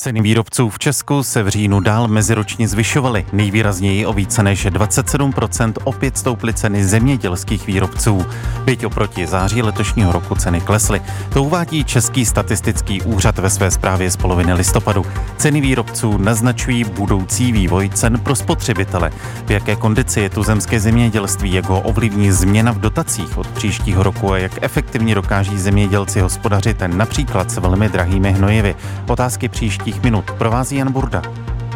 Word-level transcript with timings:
Ceny 0.00 0.22
výrobců 0.22 0.70
v 0.70 0.78
Česku 0.78 1.22
se 1.22 1.42
v 1.42 1.48
říjnu 1.48 1.80
dál 1.80 2.08
meziročně 2.08 2.68
zvyšovaly. 2.68 3.26
Nejvýrazněji 3.32 4.06
o 4.06 4.12
více 4.12 4.42
než 4.42 4.66
27% 4.66 5.72
opět 5.84 6.18
stouply 6.18 6.54
ceny 6.54 6.84
zemědělských 6.84 7.66
výrobců. 7.66 8.26
Byť 8.64 8.84
oproti 8.84 9.26
září 9.26 9.62
letošního 9.62 10.12
roku 10.12 10.34
ceny 10.34 10.60
klesly. 10.60 11.02
To 11.32 11.42
uvádí 11.42 11.84
Český 11.84 12.24
statistický 12.24 13.02
úřad 13.02 13.38
ve 13.38 13.50
své 13.50 13.70
zprávě 13.70 14.10
z 14.10 14.16
poloviny 14.16 14.52
listopadu. 14.52 15.06
Ceny 15.36 15.60
výrobců 15.60 16.18
naznačují 16.18 16.84
budoucí 16.84 17.52
vývoj 17.52 17.90
cen 17.94 18.20
pro 18.20 18.36
spotřebitele. 18.36 19.10
V 19.46 19.50
jaké 19.50 19.76
kondici 19.76 20.20
je 20.20 20.30
tu 20.30 20.42
zemské 20.42 20.80
zemědělství, 20.80 21.52
jak 21.52 21.68
ho 21.68 21.80
ovlivní 21.80 22.32
změna 22.32 22.72
v 22.72 22.80
dotacích 22.80 23.38
od 23.38 23.46
příštího 23.46 24.02
roku 24.02 24.32
a 24.32 24.38
jak 24.38 24.52
efektivně 24.62 25.14
dokáží 25.14 25.58
zemědělci 25.58 26.20
hospodařit 26.20 26.82
například 26.86 27.50
s 27.50 27.56
velmi 27.56 27.88
drahými 27.88 28.32
hnojivy. 28.32 28.74
Otázky 29.06 29.48
příští 29.48 29.89
minut 29.98 30.30
provází 30.38 30.76
Jan 30.76 30.92
Burda. 30.92 31.22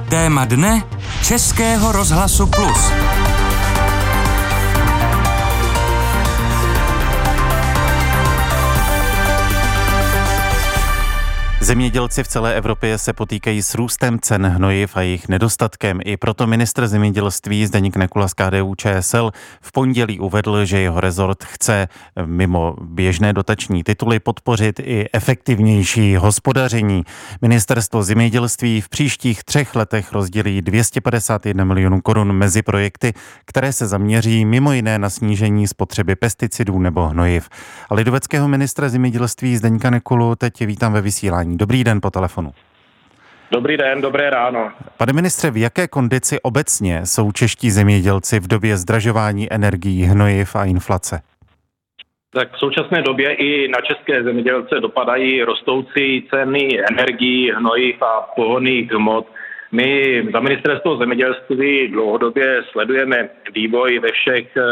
Téma 0.08 0.44
dne 0.44 0.82
Českého 1.22 1.92
rozhlasu 1.92 2.46
Plus. 2.46 3.23
Zemědělci 11.64 12.22
v 12.22 12.28
celé 12.28 12.54
Evropě 12.54 12.98
se 12.98 13.12
potýkají 13.12 13.62
s 13.62 13.74
růstem 13.74 14.18
cen 14.22 14.46
hnojiv 14.46 14.96
a 14.96 15.00
jejich 15.00 15.28
nedostatkem. 15.28 16.00
I 16.04 16.16
proto 16.16 16.46
ministr 16.46 16.86
zemědělství 16.86 17.66
Zdeněk 17.66 17.96
Nekula 17.96 18.28
z 18.28 18.34
KDU 18.34 18.74
ČSL 18.74 19.30
v 19.60 19.72
pondělí 19.72 20.20
uvedl, 20.20 20.64
že 20.64 20.80
jeho 20.80 21.00
rezort 21.00 21.44
chce 21.44 21.88
mimo 22.24 22.76
běžné 22.82 23.32
dotační 23.32 23.84
tituly 23.84 24.20
podpořit 24.20 24.80
i 24.80 25.06
efektivnější 25.12 26.16
hospodaření. 26.16 27.02
Ministerstvo 27.42 28.02
zemědělství 28.02 28.80
v 28.80 28.88
příštích 28.88 29.44
třech 29.44 29.74
letech 29.76 30.12
rozdělí 30.12 30.62
251 30.62 31.64
milionů 31.64 32.00
korun 32.00 32.32
mezi 32.32 32.62
projekty, 32.62 33.12
které 33.44 33.72
se 33.72 33.86
zaměří 33.86 34.44
mimo 34.44 34.72
jiné 34.72 34.98
na 34.98 35.10
snížení 35.10 35.68
spotřeby 35.68 36.16
pesticidů 36.16 36.78
nebo 36.78 37.08
hnojiv. 37.08 37.48
A 37.90 37.94
lidoveckého 37.94 38.48
ministra 38.48 38.88
zemědělství 38.88 39.56
Zdeňka 39.56 39.90
Nekulu 39.90 40.36
teď 40.36 40.66
vítám 40.66 40.92
ve 40.92 41.00
vysílání. 41.00 41.53
Dobrý 41.56 41.84
den 41.84 42.00
po 42.00 42.10
telefonu. 42.10 42.50
Dobrý 43.50 43.76
den, 43.76 44.00
dobré 44.00 44.30
ráno. 44.30 44.72
Pane 44.98 45.12
ministře, 45.12 45.50
v 45.50 45.56
jaké 45.56 45.88
kondici 45.88 46.40
obecně 46.42 47.00
jsou 47.04 47.32
čeští 47.32 47.70
zemědělci 47.70 48.40
v 48.40 48.48
době 48.48 48.76
zdražování 48.76 49.52
energií, 49.52 50.02
hnojiv 50.02 50.56
a 50.56 50.64
inflace? 50.64 51.20
Tak 52.34 52.52
v 52.52 52.58
současné 52.58 53.02
době 53.02 53.34
i 53.34 53.68
na 53.68 53.80
české 53.80 54.22
zemědělce 54.22 54.80
dopadají 54.80 55.42
rostoucí 55.42 56.26
ceny 56.30 56.80
energií, 56.90 57.50
hnojiv 57.50 58.02
a 58.02 58.20
pohonných 58.36 58.90
hmot. 58.90 59.26
My 59.72 60.22
za 60.32 60.40
ministerstvo 60.40 60.96
zemědělství 60.96 61.88
dlouhodobě 61.88 62.62
sledujeme 62.72 63.28
vývoj 63.54 63.98
ve 63.98 64.08
všech 64.12 64.56
eh, 64.56 64.62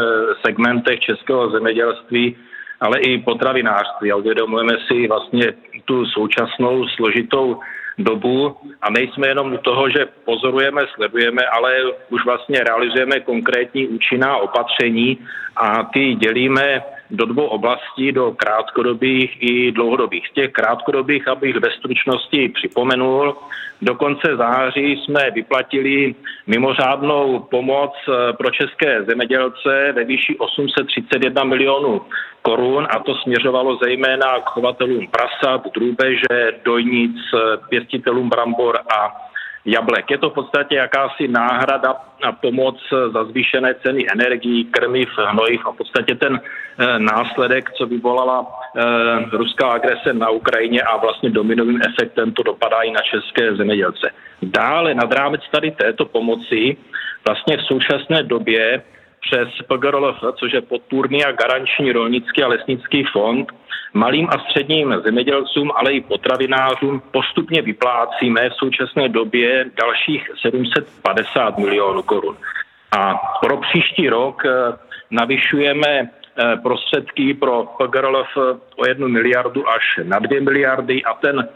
segmentech 0.45 0.99
českého 0.99 1.49
zemědělství 1.49 2.35
ale 2.83 2.99
i 2.99 3.17
potravinářství. 3.17 4.11
A 4.11 4.15
uvědomujeme 4.15 4.73
si 4.87 5.07
vlastně 5.07 5.53
tu 5.85 6.05
současnou 6.05 6.87
složitou 6.87 7.59
dobu 7.97 8.57
a 8.81 8.89
nejsme 8.89 9.27
jenom 9.27 9.53
u 9.53 9.57
toho, 9.57 9.89
že 9.89 10.05
pozorujeme, 10.25 10.81
sledujeme, 10.95 11.43
ale 11.45 11.75
už 12.09 12.25
vlastně 12.25 12.59
realizujeme 12.59 13.19
konkrétní 13.19 13.87
účinná 13.87 14.37
opatření 14.37 15.17
a 15.55 15.83
ty 15.83 16.15
dělíme 16.15 16.81
do 17.13 17.25
dvou 17.25 17.45
oblastí, 17.45 18.11
do 18.11 18.31
krátkodobých 18.31 19.37
i 19.39 19.71
dlouhodobých. 19.71 20.27
Z 20.27 20.33
těch 20.33 20.51
krátkodobých, 20.51 21.27
abych 21.27 21.55
ve 21.55 21.71
stručnosti 21.71 22.49
připomenul, 22.49 23.35
do 23.81 23.95
konce 23.95 24.35
září 24.37 24.91
jsme 24.91 25.31
vyplatili 25.31 26.15
mimořádnou 26.47 27.39
pomoc 27.39 27.93
eh, 28.07 28.33
pro 28.33 28.51
české 28.51 29.03
zemědělce 29.03 29.91
ve 29.95 30.03
výši 30.03 30.37
831 30.37 31.43
milionů 31.43 32.01
korun 32.41 32.87
a 32.89 32.99
to 32.99 33.15
směřovalo 33.15 33.79
zejména 33.83 34.39
k 34.39 34.49
chovatelům 34.49 35.07
prasat, 35.07 35.61
drůbeže, 35.73 36.51
dojnic, 36.65 37.15
pěstitelům 37.69 38.29
brambor 38.29 38.77
a 38.77 39.32
jablek. 39.65 40.11
Je 40.11 40.17
to 40.17 40.29
v 40.29 40.33
podstatě 40.33 40.75
jakási 40.75 41.27
náhrada 41.27 41.95
a 42.23 42.31
pomoc 42.31 42.77
za 43.13 43.23
zvýšené 43.23 43.75
ceny 43.83 44.05
energií, 44.11 44.65
krmiv, 44.65 45.09
hnojiv 45.17 45.61
a 45.65 45.71
v 45.71 45.77
podstatě 45.77 46.15
ten 46.15 46.39
eh, 46.39 46.99
následek, 46.99 47.71
co 47.71 47.85
vyvolala 47.85 48.47
eh, 48.47 48.83
ruská 49.31 49.67
agrese 49.67 50.13
na 50.13 50.29
Ukrajině 50.29 50.81
a 50.81 50.97
vlastně 50.97 51.29
dominovým 51.29 51.81
efektem 51.81 52.31
to 52.31 52.43
dopadá 52.43 52.81
i 52.81 52.91
na 52.91 53.01
české 53.01 53.55
zemědělce. 53.55 54.09
Dále 54.41 54.93
nad 54.93 55.11
rámec 55.11 55.41
tady 55.51 55.71
této 55.71 56.05
pomoci 56.05 56.77
vlastně 57.25 57.57
v 57.57 57.61
současné 57.61 58.23
době 58.23 58.81
přes 59.23 59.49
PGRLF, 59.67 60.15
což 60.35 60.53
je 60.53 60.61
podpůrný 60.61 61.25
a 61.25 61.31
garanční 61.31 61.91
rolnický 61.91 62.43
a 62.43 62.47
lesnický 62.47 63.03
fond, 63.03 63.51
malým 63.93 64.27
a 64.29 64.39
středním 64.39 64.95
zemědělcům, 65.03 65.71
ale 65.75 65.93
i 65.93 66.01
potravinářům 66.01 67.01
postupně 67.11 67.61
vyplácíme 67.61 68.49
v 68.49 68.53
současné 68.53 69.09
době 69.09 69.65
dalších 69.81 70.29
750 70.41 71.57
milionů 71.57 72.01
korun. 72.01 72.37
A 72.91 73.15
pro 73.41 73.57
příští 73.57 74.09
rok 74.09 74.45
eh, 74.45 74.49
navyšujeme 75.11 75.87
eh, 75.99 76.07
prostředky 76.63 77.33
pro 77.33 77.63
PGRLF 77.63 78.37
o 78.75 78.87
jednu 78.87 79.07
miliardu 79.07 79.69
až 79.69 79.99
na 80.03 80.19
dvě 80.19 80.41
miliardy 80.41 81.03
a 81.03 81.13
ten 81.13 81.47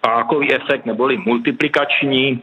pákový 0.00 0.54
efekt 0.54 0.86
neboli 0.86 1.18
multiplikační 1.18 2.42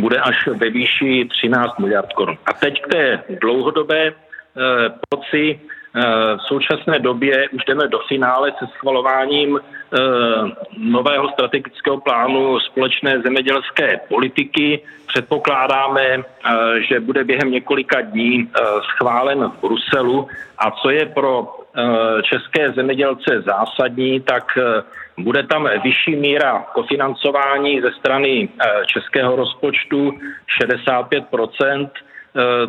bude 0.00 0.20
až 0.20 0.46
ve 0.46 0.70
výši 0.70 1.28
13 1.30 1.78
miliard 1.78 2.12
korun. 2.12 2.38
A 2.46 2.52
teď 2.52 2.82
k 2.82 2.86
té 2.88 3.22
dlouhodobé 3.40 4.12
poci. 5.08 5.60
Eh, 5.96 6.02
eh, 6.02 6.36
v 6.36 6.42
současné 6.42 6.98
době 6.98 7.48
už 7.48 7.64
jdeme 7.64 7.88
do 7.88 7.98
finále 7.98 8.52
se 8.58 8.66
schvalováním 8.66 9.58
eh, 9.58 9.98
nového 10.78 11.28
strategického 11.28 12.00
plánu 12.00 12.60
společné 12.60 13.20
zemědělské 13.20 14.00
politiky. 14.08 14.80
Předpokládáme, 15.06 16.22
že 16.88 17.00
bude 17.00 17.24
během 17.24 17.50
několika 17.50 18.00
dní 18.00 18.50
schválen 18.90 19.44
v 19.44 19.60
Bruselu 19.60 20.28
a 20.58 20.70
co 20.70 20.90
je 20.90 21.06
pro 21.06 21.56
české 22.22 22.72
zemědělce 22.72 23.42
zásadní, 23.46 24.20
tak 24.20 24.58
bude 25.18 25.42
tam 25.42 25.68
vyšší 25.82 26.16
míra 26.16 26.66
kofinancování 26.74 27.80
ze 27.80 27.90
strany 27.92 28.48
českého 28.86 29.36
rozpočtu 29.36 30.12
65 30.46 31.24
Eh, 31.32 32.05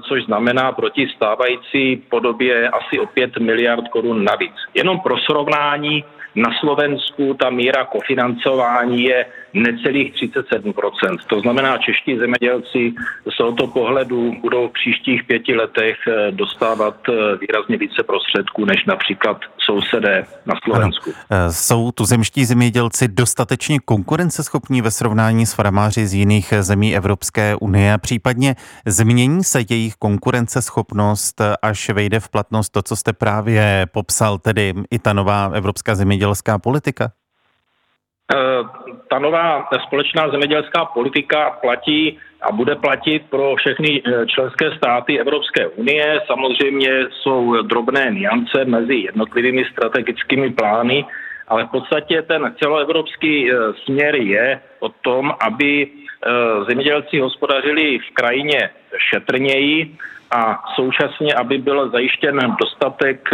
což 0.01 0.23
znamená 0.23 0.71
proti 0.71 1.07
stávající 1.15 1.95
podobě 1.95 2.69
asi 2.69 2.99
o 2.99 3.05
5 3.05 3.37
miliard 3.37 3.87
korun 3.87 4.23
navíc. 4.23 4.53
Jenom 4.73 4.99
pro 4.99 5.17
srovnání, 5.17 6.03
na 6.35 6.49
Slovensku 6.59 7.33
ta 7.33 7.49
míra 7.49 7.85
kofinancování 7.85 9.03
je 9.03 9.25
necelých 9.63 10.13
37%. 10.13 11.17
To 11.27 11.39
znamená, 11.39 11.77
čeští 11.77 12.17
zemědělci 12.17 12.93
z 13.33 13.37
tohoto 13.37 13.67
pohledu 13.67 14.35
budou 14.41 14.67
v 14.67 14.71
příštích 14.71 15.23
pěti 15.23 15.55
letech 15.55 15.97
eh, 16.07 16.31
dostávat 16.31 16.95
eh, 17.09 17.13
výrazně 17.41 17.77
více 17.77 18.03
prostředků 18.03 18.65
než 18.65 18.85
například 18.85 19.37
sousedé 19.57 20.25
na 20.45 20.55
Slovensku. 20.63 21.13
Ano. 21.29 21.51
Jsou 21.51 21.91
tuzemští 21.91 22.45
zemědělci 22.45 23.07
dostatečně 23.07 23.79
konkurenceschopní 23.85 24.81
ve 24.81 24.91
srovnání 24.91 25.45
s 25.45 25.53
farmáři 25.53 26.07
z 26.07 26.13
jiných 26.13 26.53
zemí 26.59 26.95
Evropské 26.95 27.55
unie? 27.55 27.97
Případně 27.97 28.55
změní 28.85 29.43
se 29.43 29.59
jejich 29.69 29.95
konkurenceschopnost, 29.95 31.41
až 31.61 31.89
vejde 31.89 32.19
v 32.19 32.29
platnost 32.29 32.69
to, 32.69 32.81
co 32.81 32.95
jste 32.95 33.13
právě 33.13 33.85
popsal, 33.91 34.37
tedy 34.37 34.73
i 34.91 34.99
ta 34.99 35.13
nová 35.13 35.51
evropská 35.53 35.95
zemědělská 35.95 36.59
politika? 36.59 37.11
Eh, 38.35 38.63
ta 39.09 39.19
nová 39.19 39.69
společná 39.87 40.29
zemědělská 40.29 40.85
politika 40.85 41.49
platí 41.49 42.19
a 42.41 42.51
bude 42.51 42.75
platit 42.75 43.23
pro 43.29 43.55
všechny 43.55 44.01
eh, 44.05 44.25
členské 44.25 44.71
státy 44.77 45.19
Evropské 45.19 45.67
unie. 45.67 46.21
Samozřejmě 46.27 46.91
jsou 47.11 47.61
drobné 47.61 48.11
niance 48.11 48.65
mezi 48.65 48.95
jednotlivými 48.95 49.65
strategickými 49.71 50.53
plány, 50.53 51.05
ale 51.47 51.65
v 51.65 51.67
podstatě 51.69 52.21
ten 52.21 52.55
celoevropský 52.63 53.51
eh, 53.51 53.55
směr 53.85 54.15
je 54.15 54.61
o 54.79 54.89
tom, 54.89 55.33
aby 55.39 55.87
zemědělci 56.67 57.19
hospodařili 57.19 57.99
v 57.99 58.13
krajině 58.13 58.69
šetrněji 59.09 59.95
a 60.31 60.63
současně, 60.75 61.33
aby 61.33 61.57
byl 61.57 61.89
zajištěn 61.89 62.55
dostatek 62.59 63.29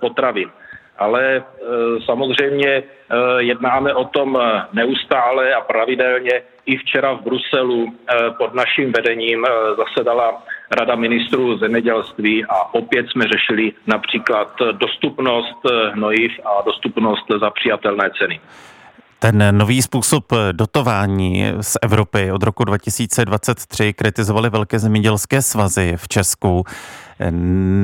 potravin 0.00 0.50
ale 0.98 1.36
e, 1.36 1.42
samozřejmě 2.04 2.68
e, 2.68 2.82
jednáme 3.38 3.94
o 3.94 4.04
tom 4.04 4.36
e, 4.36 4.62
neustále 4.72 5.54
a 5.54 5.60
pravidelně. 5.60 6.42
I 6.66 6.76
včera 6.76 7.12
v 7.12 7.22
Bruselu 7.22 7.86
pod 8.38 8.54
naším 8.54 8.92
vedením 8.92 9.46
zasedala 9.76 10.42
Rada 10.70 10.94
ministrů 10.94 11.58
zemědělství 11.58 12.44
a 12.44 12.74
opět 12.74 13.06
jsme 13.08 13.24
řešili 13.24 13.72
například 13.86 14.48
dostupnost 14.72 15.56
hnojiv 15.92 16.32
a 16.44 16.62
dostupnost 16.62 17.26
za 17.40 17.50
přijatelné 17.50 18.10
ceny. 18.18 18.40
Ten 19.18 19.58
nový 19.58 19.82
způsob 19.82 20.24
dotování 20.52 21.52
z 21.60 21.76
Evropy 21.82 22.32
od 22.32 22.42
roku 22.42 22.64
2023 22.64 23.92
kritizovaly 23.92 24.50
velké 24.50 24.78
zemědělské 24.78 25.42
svazy 25.42 25.92
v 25.96 26.08
Česku. 26.08 26.64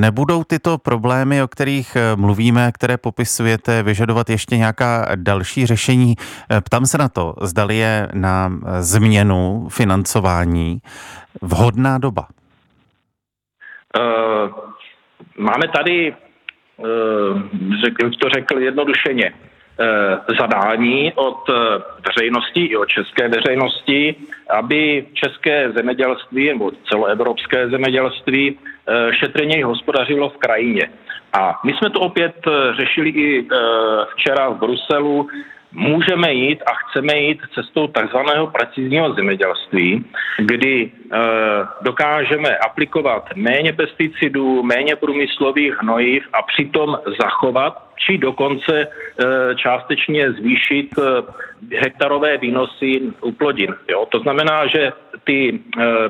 Nebudou 0.00 0.44
tyto 0.44 0.78
problémy, 0.78 1.42
o 1.42 1.48
kterých 1.48 1.96
mluvíme, 2.16 2.72
které 2.72 2.96
popisujete, 2.96 3.82
vyžadovat 3.82 4.30
ještě 4.30 4.56
nějaká 4.56 5.08
další 5.14 5.66
řešení? 5.66 6.14
Ptám 6.64 6.86
se 6.86 6.98
na 6.98 7.08
to, 7.08 7.34
zdali 7.40 7.76
je 7.76 8.08
na 8.14 8.52
změnu 8.80 9.68
financování 9.70 10.78
vhodná 11.42 11.98
doba. 11.98 12.26
Uh, 13.98 14.50
máme 15.38 15.68
tady, 15.74 16.14
uh, 16.76 18.10
to 18.20 18.28
řekl 18.28 18.58
jednodušeně, 18.58 19.32
Eh, 19.32 19.51
zadání 20.38 21.12
od 21.14 21.50
eh, 21.50 21.54
veřejnosti 22.08 22.64
i 22.64 22.76
od 22.76 22.88
české 22.88 23.28
veřejnosti, 23.28 24.14
aby 24.50 25.06
české 25.12 25.72
zemědělství 25.72 26.48
nebo 26.48 26.70
celoevropské 26.90 27.68
zemědělství 27.68 28.58
eh, 28.58 29.14
šetrněji 29.14 29.62
hospodařilo 29.62 30.30
v 30.30 30.36
krajině. 30.36 30.90
A 31.32 31.60
my 31.64 31.72
jsme 31.72 31.90
to 31.90 32.00
opět 32.00 32.34
řešili 32.76 33.08
i 33.10 33.48
včera 34.14 34.48
v 34.48 34.58
Bruselu 34.58 35.28
můžeme 35.72 36.32
jít 36.32 36.62
a 36.62 36.70
chceme 36.74 37.18
jít 37.18 37.40
cestou 37.54 37.86
takzvaného 37.86 38.46
precizního 38.46 39.14
zemědělství, 39.14 40.04
kdy 40.38 40.82
e, 40.82 41.18
dokážeme 41.82 42.56
aplikovat 42.56 43.28
méně 43.36 43.72
pesticidů, 43.72 44.62
méně 44.62 44.96
průmyslových 44.96 45.74
hnojiv 45.82 46.24
a 46.32 46.42
přitom 46.42 46.98
zachovat 47.20 47.92
či 48.06 48.18
dokonce 48.18 48.74
e, 48.80 48.86
částečně 49.56 50.32
zvýšit 50.32 50.88
e, 50.98 51.02
hektarové 51.76 52.38
výnosy 52.38 53.00
u 53.20 53.32
plodin. 53.32 53.74
Jo? 53.90 54.06
To 54.06 54.18
znamená, 54.18 54.66
že 54.66 54.92
ty 55.24 55.48
e, 55.48 55.58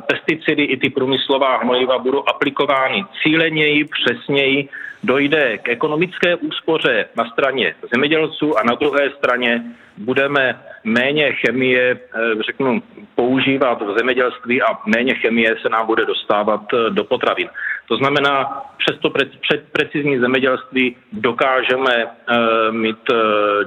pesticidy 0.01 0.63
i 0.65 0.77
ty 0.77 0.91
průmyslová 0.91 1.57
hnojiva 1.57 1.99
budou 1.99 2.25
aplikovány 2.29 3.05
cíleněji, 3.23 3.85
přesněji, 3.85 4.69
dojde 5.03 5.59
k 5.59 5.69
ekonomické 5.69 6.37
úspoře 6.37 7.07
na 7.17 7.25
straně 7.31 7.75
zemědělců 7.95 8.59
a 8.59 8.63
na 8.63 8.75
druhé 8.75 9.11
straně 9.11 9.63
budeme 9.99 10.61
méně 10.85 11.33
chemie, 11.33 12.01
eh, 12.01 12.43
řeknu, 12.47 12.83
používat 13.15 13.83
v 13.83 13.99
zemědělství 13.99 14.63
a 14.63 14.79
méně 14.87 15.15
chemie 15.15 15.57
se 15.63 15.69
nám 15.69 15.87
bude 15.87 16.05
dostávat 16.07 16.61
eh, 16.75 16.91
do 16.91 17.05
potravin. 17.05 17.49
To 17.89 17.97
znamená, 17.97 18.63
přes 18.79 18.99
to 18.99 19.11
před 19.41 19.73
precizní 19.73 20.19
zemědělství 20.19 20.97
dokážeme 21.13 21.95
eh, 22.07 22.73
mít 22.73 23.11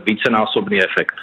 vícenásobný 0.05 0.83
efekt. 0.83 1.15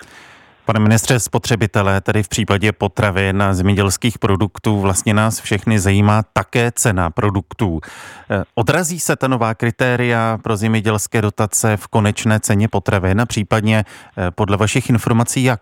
Pane 0.66 0.80
ministře, 0.80 1.20
spotřebitelé, 1.20 2.00
tedy 2.00 2.22
v 2.22 2.28
případě 2.28 2.72
potravin 2.72 3.42
a 3.42 3.54
zemědělských 3.54 4.18
produktů, 4.18 4.80
vlastně 4.80 5.14
nás 5.14 5.40
všechny 5.40 5.78
zajímá 5.78 6.22
také 6.32 6.72
cena 6.74 7.10
produktů. 7.10 7.80
Eh, 8.30 8.42
odrazí 8.54 9.00
se 9.00 9.16
ta 9.16 9.28
nová 9.28 9.54
kritéria 9.54 10.38
pro 10.42 10.56
zemědělské 10.56 11.22
dotace 11.22 11.76
v 11.76 11.88
konečné 11.88 12.40
ceně 12.40 12.68
potravin 12.68 13.20
a 13.20 13.26
případně 13.26 13.84
eh, 13.84 14.30
podle 14.30 14.56
vašich 14.56 14.90
informací 14.90 15.44
jak? 15.44 15.60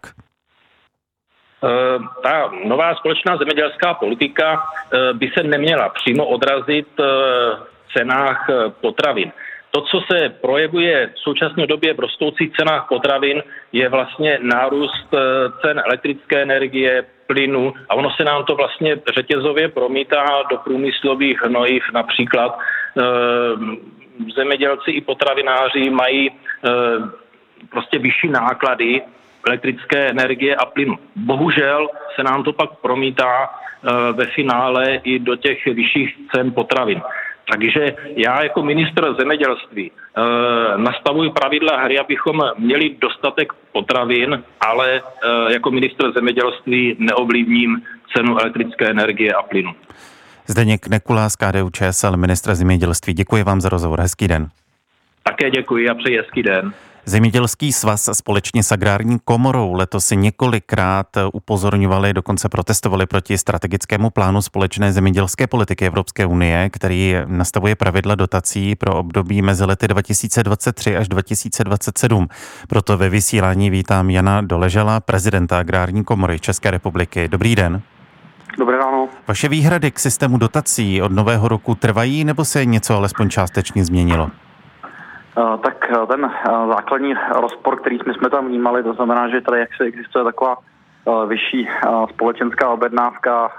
Eh, 1.64 1.98
ta 2.22 2.50
nová 2.66 2.94
společná 2.94 3.36
zemědělská 3.36 3.94
politika 3.94 4.62
by 5.12 5.30
se 5.38 5.42
neměla 5.44 5.88
přímo 5.88 6.26
odrazit 6.26 6.88
v 6.98 7.92
cenách 7.98 8.46
potravin. 8.80 9.32
To, 9.70 9.80
co 9.80 10.00
se 10.12 10.28
projevuje 10.28 11.10
v 11.14 11.18
současné 11.18 11.66
době 11.66 11.94
v 11.94 12.00
rostoucích 12.00 12.52
cenách 12.56 12.86
potravin, 12.88 13.42
je 13.72 13.88
vlastně 13.88 14.38
nárůst 14.42 15.14
eh, 15.14 15.18
cen 15.62 15.82
elektrické 15.86 16.42
energie, 16.42 17.04
plynu 17.30 17.74
a 17.88 17.94
ono 17.94 18.10
se 18.10 18.24
nám 18.24 18.44
to 18.44 18.54
vlastně 18.54 18.96
řetězově 19.14 19.68
promítá 19.68 20.42
do 20.50 20.56
průmyslových 20.56 21.42
hnojiv. 21.42 21.82
Například 21.94 22.58
e, 22.58 23.02
zemědělci 24.34 24.90
i 24.90 25.00
potravináři 25.00 25.90
mají 25.90 26.28
e, 26.28 26.32
prostě 27.70 27.98
vyšší 27.98 28.28
náklady 28.28 29.02
elektrické 29.46 30.10
energie 30.10 30.56
a 30.56 30.66
plynu. 30.66 30.98
Bohužel 31.16 31.88
se 32.16 32.22
nám 32.22 32.42
to 32.42 32.52
pak 32.52 32.70
promítá 32.82 33.50
ve 34.12 34.26
finále 34.26 35.00
i 35.04 35.18
do 35.18 35.36
těch 35.36 35.66
vyšších 35.66 36.16
cen 36.32 36.52
potravin. 36.52 37.00
Takže 37.50 37.96
já 38.16 38.42
jako 38.42 38.62
ministr 38.62 39.14
zemědělství 39.18 39.90
e, 39.90 40.22
nastavuji 40.78 41.30
pravidla 41.30 41.80
hry, 41.80 41.98
abychom 41.98 42.42
měli 42.58 42.96
dostatek 43.00 43.52
potravin, 43.72 44.42
ale 44.60 44.96
e, 44.96 45.52
jako 45.52 45.70
ministr 45.70 46.12
zemědělství 46.12 46.96
neoblivním 46.98 47.82
cenu 48.16 48.38
elektrické 48.38 48.90
energie 48.90 49.32
a 49.32 49.42
plynu. 49.42 49.72
Zdeněk 50.46 50.88
Nekula 50.88 51.28
z 51.28 51.36
KDU 51.36 51.70
ČSL, 51.70 52.16
ministra 52.16 52.54
zemědělství. 52.54 53.14
Děkuji 53.14 53.42
vám 53.42 53.60
za 53.60 53.68
rozhovor. 53.68 54.00
Hezký 54.00 54.28
den. 54.28 54.48
Také 55.22 55.50
děkuji 55.50 55.88
a 55.88 55.94
přeji 55.94 56.16
hezký 56.18 56.42
den. 56.42 56.72
Zemědělský 57.06 57.72
svaz 57.72 58.08
společně 58.12 58.62
s 58.62 58.72
agrární 58.72 59.18
komorou 59.24 59.74
letos 59.74 60.04
si 60.04 60.16
několikrát 60.16 61.06
upozorňovali, 61.32 62.14
dokonce 62.14 62.48
protestovali 62.48 63.06
proti 63.06 63.38
strategickému 63.38 64.10
plánu 64.10 64.42
společné 64.42 64.92
zemědělské 64.92 65.46
politiky 65.46 65.86
Evropské 65.86 66.26
unie, 66.26 66.70
který 66.70 67.14
nastavuje 67.26 67.74
pravidla 67.74 68.14
dotací 68.14 68.74
pro 68.74 68.96
období 68.96 69.42
mezi 69.42 69.64
lety 69.64 69.88
2023 69.88 70.96
až 70.96 71.08
2027. 71.08 72.28
Proto 72.68 72.98
ve 72.98 73.08
vysílání 73.08 73.70
vítám 73.70 74.10
Jana 74.10 74.40
Doležela, 74.40 75.00
prezidenta 75.00 75.58
agrární 75.58 76.04
komory 76.04 76.40
České 76.40 76.70
republiky. 76.70 77.28
Dobrý 77.28 77.56
den. 77.56 77.82
Dobré 78.58 78.78
ráno. 78.78 79.08
Vaše 79.28 79.48
výhrady 79.48 79.90
k 79.90 79.98
systému 79.98 80.38
dotací 80.38 81.02
od 81.02 81.12
nového 81.12 81.48
roku 81.48 81.74
trvají 81.74 82.24
nebo 82.24 82.44
se 82.44 82.64
něco 82.64 82.96
alespoň 82.96 83.28
částečně 83.28 83.84
změnilo? 83.84 84.30
Eh, 85.40 85.58
tak 85.58 85.90
eh, 85.90 86.06
ten 86.06 86.24
eh, 86.24 86.50
základní 86.68 87.14
rozpor, 87.30 87.80
který 87.80 87.98
jsme, 87.98 88.30
tam 88.30 88.46
vnímali, 88.46 88.82
to 88.82 88.94
znamená, 88.94 89.28
že 89.28 89.40
tady 89.40 89.60
jak 89.60 89.74
se 89.76 89.84
existuje 89.84 90.24
taková 90.24 90.56
vyšší 91.26 91.68
společenská 92.10 92.68
objednávka, 92.68 93.52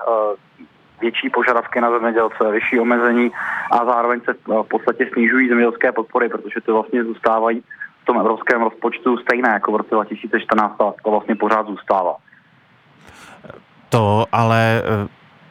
větší 1.01 1.29
požadavky 1.29 1.81
na 1.81 1.91
zemědělce, 1.91 2.51
vyšší 2.51 2.79
omezení 2.79 3.31
a 3.71 3.85
zároveň 3.85 4.21
se 4.21 4.33
v 4.47 4.67
podstatě 4.67 5.09
snižují 5.13 5.49
zemědělské 5.49 5.91
podpory, 5.91 6.29
protože 6.29 6.61
ty 6.65 6.71
vlastně 6.71 7.03
zůstávají 7.03 7.63
v 8.03 8.05
tom 8.05 8.19
evropském 8.19 8.61
rozpočtu 8.61 9.17
stejné 9.17 9.49
jako 9.49 9.71
v 9.71 9.75
roce 9.75 9.89
2014 9.95 10.81
a 10.81 10.93
to 11.03 11.11
vlastně 11.11 11.35
pořád 11.35 11.67
zůstává. 11.67 12.15
To 13.89 14.25
ale 14.31 14.83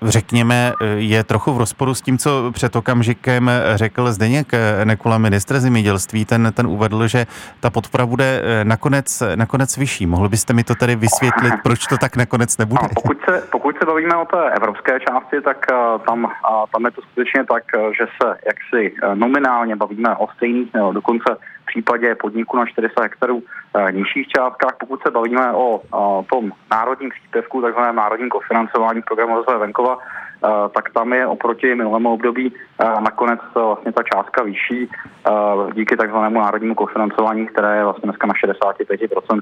řekněme, 0.03 0.73
je 0.97 1.25
trochu 1.25 1.53
v 1.53 1.59
rozporu 1.59 1.95
s 1.95 2.01
tím, 2.01 2.19
co 2.19 2.51
před 2.53 2.77
okamžikem 2.77 3.51
řekl 3.75 4.13
Zdeněk 4.13 4.53
Nekula, 4.85 5.19
ministr 5.19 5.61
zemědělství. 5.61 6.25
Ten, 6.25 6.53
ten 6.57 6.67
uvedl, 6.67 7.07
že 7.07 7.27
ta 7.61 7.71
podpora 7.71 8.07
bude 8.07 8.43
nakonec, 8.63 9.23
nakonec 9.35 9.77
vyšší. 9.77 10.07
Mohl 10.07 10.29
byste 10.29 10.53
mi 10.53 10.65
to 10.65 10.75
tady 10.75 10.97
vysvětlit, 10.97 11.55
proč 11.63 11.87
to 11.87 11.97
tak 11.99 12.17
nakonec 12.17 12.59
nebude? 12.59 12.81
A 12.85 12.89
pokud, 12.95 13.19
se, 13.29 13.43
pokud 13.53 13.79
se 13.79 13.87
bavíme 13.87 14.17
o 14.17 14.25
té 14.25 14.51
evropské 14.51 15.01
části, 15.01 15.41
tak 15.41 15.67
eh, 15.73 15.75
tam, 16.07 16.33
tam 16.73 16.85
je 16.85 16.91
to 16.91 17.03
skutečně 17.03 17.45
tak, 17.45 17.65
eh, 17.75 17.95
že 17.99 18.07
se 18.23 18.29
jaksi 18.47 18.95
eh, 19.03 19.15
nominálně 19.15 19.77
bavíme 19.77 20.17
o 20.17 20.29
stejných, 20.37 20.75
nebo 20.75 20.93
dokonce 20.93 21.37
případě 21.71 22.15
podniku 22.15 22.57
na 22.57 22.67
400 22.67 23.03
hektarů 23.03 23.43
nižších 23.91 24.29
částkách. 24.29 24.75
Pokud 24.81 25.03
se 25.03 25.11
bavíme 25.11 25.53
o, 25.53 25.81
o 25.93 26.25
tom 26.33 26.53
národním 26.71 27.11
příspěvku, 27.11 27.63
takzvaném 27.63 27.97
národním 27.97 28.29
kofinancování 28.29 29.03
programu 29.03 29.37
rozvoje 29.37 29.59
venkova, 29.59 29.99
tak 30.75 30.91
tam 30.91 31.13
je 31.13 31.27
oproti 31.27 31.75
minulému 31.75 32.13
období 32.13 32.53
nakonec 33.01 33.41
vlastně 33.55 33.93
ta 33.93 34.03
částka 34.03 34.43
vyšší 34.43 34.91
díky 35.75 35.97
takzvanému 35.97 36.41
národnímu 36.41 36.75
kofinancování, 36.75 37.47
které 37.47 37.77
je 37.77 37.85
vlastně 37.85 38.07
dneska 38.07 38.27
na 38.27 38.35
65%. 38.35 39.41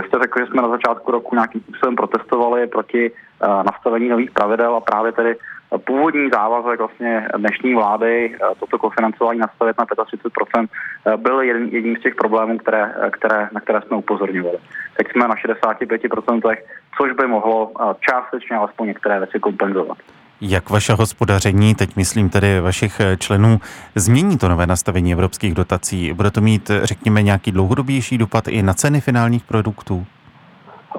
Vy 0.00 0.08
jste 0.08 0.18
řekl, 0.22 0.38
že 0.38 0.46
jsme 0.46 0.62
na 0.62 0.68
začátku 0.68 1.10
roku 1.10 1.34
nějakým 1.34 1.60
způsobem 1.60 1.96
protestovali 1.96 2.66
proti 2.66 3.10
nastavení 3.40 4.08
nových 4.08 4.30
pravidel 4.30 4.74
a 4.74 4.80
právě 4.80 5.12
tedy 5.12 5.36
původní 5.78 6.28
závazek 6.34 6.78
vlastně 6.78 7.28
dnešní 7.36 7.74
vlády 7.74 8.38
toto 8.60 8.78
kofinancování 8.78 9.38
nastavit 9.38 9.78
na 9.78 9.84
35% 9.84 10.68
byl 11.16 11.40
jeden, 11.40 11.68
jedním 11.68 11.96
z 11.96 12.00
těch 12.00 12.14
problémů, 12.14 12.58
které, 12.58 12.94
které, 13.10 13.48
na 13.52 13.60
které 13.60 13.80
jsme 13.82 13.96
upozorňovali. 13.96 14.58
Teď 14.96 15.06
jsme 15.12 15.28
na 15.28 15.34
65%, 15.34 16.56
což 16.96 17.12
by 17.12 17.26
mohlo 17.26 17.72
částečně 18.00 18.56
alespoň 18.56 18.86
některé 18.86 19.18
věci 19.18 19.38
kompenzovat. 19.38 19.98
Jak 20.40 20.70
vaše 20.70 20.92
hospodaření, 20.92 21.74
teď 21.74 21.96
myslím 21.96 22.30
tedy 22.30 22.60
vašich 22.60 23.00
členů, 23.18 23.60
změní 23.94 24.38
to 24.38 24.48
nové 24.48 24.66
nastavení 24.66 25.12
evropských 25.12 25.54
dotací? 25.54 26.12
Bude 26.12 26.30
to 26.30 26.40
mít, 26.40 26.70
řekněme, 26.82 27.22
nějaký 27.22 27.52
dlouhodobější 27.52 28.18
dopad 28.18 28.48
i 28.48 28.62
na 28.62 28.74
ceny 28.74 29.00
finálních 29.00 29.44
produktů? 29.44 30.06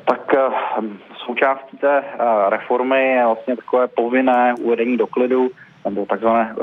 Tak 0.06 0.36
součástí 1.32 1.78
té 1.78 2.04
reformy 2.50 3.08
je 3.08 3.26
vlastně 3.26 3.56
takové 3.56 3.88
povinné 3.88 4.54
uvedení 4.62 4.98
do 4.98 5.08
klidu 5.08 5.50
nebo 5.86 6.06
takzvané 6.06 6.56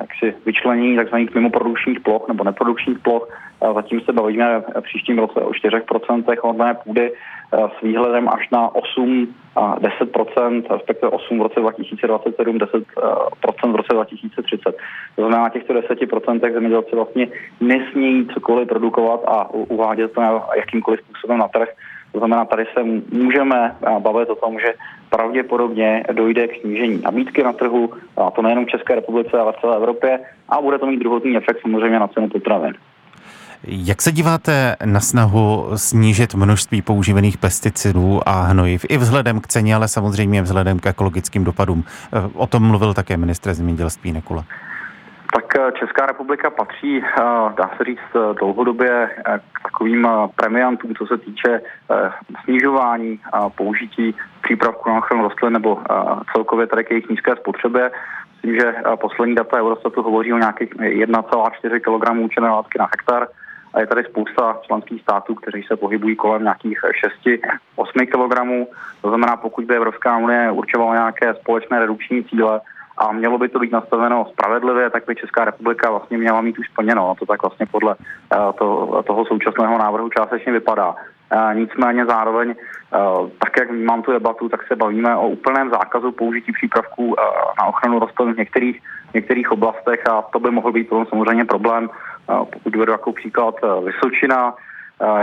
jaksi 0.00 0.34
vyčlenění 0.46 0.98
tzv. 0.98 1.14
mimoprodukčních 1.34 2.00
ploch 2.00 2.28
nebo 2.28 2.44
neprodukčních 2.44 2.98
ploch. 2.98 3.28
Zatím 3.74 4.00
se 4.00 4.12
bavíme 4.12 4.60
v 4.60 4.82
příštím 4.82 5.18
roce 5.18 5.40
o 5.40 5.50
4% 5.50 6.36
hodné 6.42 6.74
půdy 6.74 7.12
s 7.52 7.82
výhledem 7.82 8.28
až 8.28 8.50
na 8.50 8.74
8 8.74 9.34
a 9.56 9.78
10%, 9.78 10.62
respektive 10.70 11.10
8 11.10 11.38
v 11.38 11.42
roce 11.42 11.60
2027, 11.60 12.58
10% 12.58 13.72
v 13.72 13.76
roce 13.76 13.92
2030. 13.92 14.76
To 15.16 15.22
znamená, 15.22 15.42
na 15.42 15.48
těchto 15.48 15.72
10% 15.74 16.52
zemědělci 16.52 16.96
vlastně 16.96 17.28
nesmějí 17.60 18.28
cokoliv 18.34 18.68
produkovat 18.68 19.20
a 19.26 19.50
uvádět 19.50 20.12
to 20.12 20.20
jakýmkoliv 20.56 21.00
způsobem 21.00 21.38
na 21.38 21.48
trh. 21.48 21.68
To 22.16 22.20
znamená, 22.20 22.44
tady 22.44 22.64
se 22.74 22.82
můžeme 23.12 23.76
bavit 23.98 24.30
o 24.30 24.34
tom, 24.34 24.58
že 24.60 24.74
pravděpodobně 25.10 26.04
dojde 26.12 26.48
k 26.48 26.60
snížení 26.60 27.00
nabídky 27.02 27.42
na 27.42 27.52
trhu, 27.52 27.90
a 28.16 28.30
to 28.30 28.42
nejenom 28.42 28.64
v 28.64 28.68
České 28.68 28.94
republice, 28.94 29.38
ale 29.38 29.52
v 29.52 29.60
celé 29.60 29.76
Evropě, 29.76 30.18
a 30.48 30.60
bude 30.60 30.78
to 30.78 30.86
mít 30.86 30.98
druhotný 31.00 31.36
efekt 31.36 31.60
samozřejmě 31.62 31.98
na 31.98 32.08
cenu 32.08 32.28
potravin. 32.28 32.74
Jak 33.62 34.02
se 34.02 34.12
díváte 34.12 34.76
na 34.84 35.00
snahu 35.00 35.66
snížit 35.74 36.34
množství 36.34 36.82
používaných 36.82 37.38
pesticidů 37.38 38.20
a 38.26 38.40
hnojiv 38.40 38.86
i 38.88 38.96
vzhledem 38.96 39.40
k 39.40 39.46
ceně, 39.46 39.74
ale 39.74 39.88
samozřejmě 39.88 40.42
vzhledem 40.42 40.78
k 40.78 40.86
ekologickým 40.86 41.44
dopadům? 41.44 41.84
O 42.34 42.46
tom 42.46 42.62
mluvil 42.62 42.94
také 42.94 43.16
ministr 43.16 43.54
zemědělství 43.54 44.12
Nekula. 44.12 44.44
Tak 45.32 45.56
eh, 45.56 45.72
Česká 45.78 46.06
republika 46.06 46.50
patří, 46.50 46.98
eh, 46.98 47.22
dá 47.56 47.70
se 47.76 47.84
říct, 47.84 48.10
eh, 48.14 48.34
dlouhodobě 48.34 49.10
k 49.52 49.62
takovým 49.62 50.08
premiantům, 50.36 50.94
co 50.94 51.06
se 51.06 51.18
týče 51.18 51.60
snižování 52.44 53.20
a 53.32 53.50
použití 53.50 54.14
přípravků 54.42 54.88
na 54.88 54.98
ochranu 54.98 55.22
rostlin 55.22 55.52
nebo 55.52 55.78
celkově 56.32 56.66
tady 56.66 56.84
k 56.84 56.90
jejich 56.90 57.08
nízké 57.08 57.36
spotřebě. 57.36 57.90
Myslím, 58.32 58.60
že 58.60 58.74
poslední 59.00 59.34
data 59.34 59.56
Eurostatu 59.56 60.02
hovoří 60.02 60.32
o 60.32 60.38
nějakých 60.38 60.74
1,4 60.74 61.80
kg 61.80 62.24
účinné 62.24 62.48
látky 62.48 62.78
na 62.78 62.84
hektar 62.84 63.28
a 63.74 63.80
je 63.80 63.86
tady 63.86 64.04
spousta 64.04 64.58
členských 64.66 65.02
států, 65.02 65.34
kteří 65.34 65.62
se 65.62 65.76
pohybují 65.76 66.16
kolem 66.16 66.42
nějakých 66.42 66.78
6-8 67.76 68.06
kg. 68.06 68.68
To 69.00 69.08
znamená, 69.08 69.36
pokud 69.36 69.64
by 69.64 69.76
Evropská 69.76 70.18
unie 70.18 70.50
určovala 70.50 70.94
nějaké 70.94 71.34
společné 71.34 71.78
redukční 71.78 72.24
cíle, 72.24 72.60
a 72.98 73.12
mělo 73.12 73.38
by 73.38 73.48
to 73.48 73.58
být 73.58 73.72
nastaveno 73.72 74.26
spravedlivě, 74.32 74.90
tak 74.90 75.06
by 75.06 75.14
Česká 75.14 75.44
republika 75.44 75.90
vlastně 75.90 76.18
měla 76.18 76.40
mít 76.40 76.58
už 76.58 76.68
splněno. 76.68 77.10
A 77.10 77.14
to 77.14 77.26
tak 77.26 77.42
vlastně 77.42 77.66
podle 77.66 77.94
uh, 77.94 78.52
to, 78.58 79.02
toho 79.06 79.24
současného 79.24 79.78
návrhu 79.78 80.08
částečně 80.08 80.52
vypadá. 80.52 80.88
Uh, 80.90 81.54
nicméně 81.54 82.06
zároveň, 82.06 82.48
uh, 82.48 83.28
tak 83.38 83.56
jak 83.58 83.70
mám 83.70 84.02
tu 84.02 84.12
debatu, 84.12 84.48
tak 84.48 84.66
se 84.66 84.76
bavíme 84.76 85.16
o 85.16 85.28
úplném 85.28 85.70
zákazu 85.70 86.12
použití 86.12 86.52
přípravků 86.52 87.14
na 87.58 87.66
ochranu 87.66 87.98
rostlin 87.98 88.34
v 88.34 88.38
některých, 88.38 88.82
některých 89.14 89.52
oblastech 89.52 90.08
a 90.10 90.22
to 90.22 90.40
by 90.40 90.50
mohl 90.50 90.72
být 90.72 90.88
samozřejmě 91.08 91.44
problém, 91.44 91.90
pokud 92.26 92.76
vedu 92.76 92.92
jako 92.92 93.12
příklad 93.12 93.54
Vysočina, 93.84 94.54
Eh, 94.54 94.56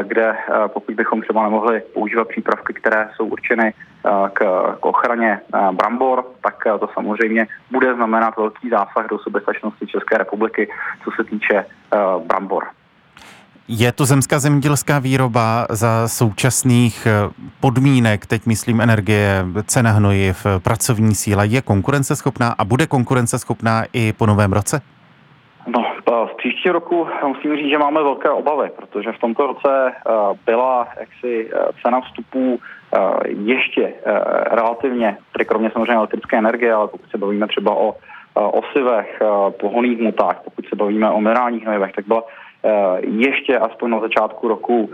kde 0.04 0.32
eh, 0.32 0.68
pokud 0.68 0.96
bychom 0.96 1.22
třeba 1.22 1.44
nemohli 1.44 1.82
používat 1.94 2.28
přípravky, 2.28 2.74
které 2.74 3.10
jsou 3.16 3.26
určeny 3.26 3.74
eh, 3.74 4.10
k, 4.34 4.40
k 4.80 4.86
ochraně 4.86 5.40
brambor, 5.72 6.26
tak 6.44 6.64
to 6.80 6.90
samozřejmě 6.94 7.48
bude 7.72 7.96
znamenat 7.96 8.38
velký 8.38 8.70
zásah 8.70 9.08
do 9.10 9.20
soběstačnosti 9.20 9.88
České 9.88 10.18
republiky, 10.18 10.70
co 11.04 11.12
se 11.12 11.24
týče 11.24 11.66
brambor. 12.28 12.64
Je 13.68 13.92
to 13.92 14.06
zemská 14.06 14.40
zemědělská 14.40 15.00
výroba 15.00 15.68
za 15.70 16.08
současných 16.08 17.08
podmínek, 17.60 18.26
teď 18.26 18.46
myslím 18.46 18.82
energie, 18.82 19.46
cena 19.66 19.92
hnojiv, 19.92 20.46
pracovní 20.64 21.16
síla, 21.16 21.44
je 21.44 21.62
konkurenceschopná 21.62 22.56
a 22.58 22.66
bude 22.66 22.88
konkurenceschopná 22.88 23.84
i 23.94 24.14
po 24.14 24.26
novém 24.26 24.54
roce? 24.54 24.82
No, 25.68 25.93
v 26.08 26.36
příští 26.38 26.70
roku 26.70 27.08
musím 27.28 27.56
říct, 27.56 27.70
že 27.70 27.78
máme 27.78 28.04
velké 28.04 28.30
obavy, 28.30 28.70
protože 28.76 29.12
v 29.12 29.20
tomto 29.20 29.48
roce 29.48 29.92
eh, 29.92 30.12
byla 30.46 30.88
jaksi 31.00 31.50
eh, 31.54 31.60
cena 31.84 32.02
vstupů 32.02 32.60
eh, 32.60 33.00
ještě 33.28 33.94
relativně, 34.52 35.18
tedy 35.32 35.46
kromě 35.46 35.72
samozřejmě 35.72 35.96
elektrické 35.96 36.38
energie, 36.38 36.74
ale 36.74 36.88
pokud 36.88 37.10
se 37.12 37.18
bavíme 37.18 37.48
třeba 37.48 37.76
o 37.76 37.96
osivech, 38.36 39.22
pohoných 39.60 40.00
mutách, 40.00 40.42
pokud 40.44 40.66
se 40.70 40.76
bavíme 40.76 41.10
o 41.10 41.22
minerálních 41.22 41.64
hnojivech, 41.64 41.92
tak 41.92 42.08
byla 42.08 42.24
ještě 43.00 43.58
aspoň 43.58 43.90
na 43.90 44.00
začátku 44.00 44.48
roku 44.48 44.90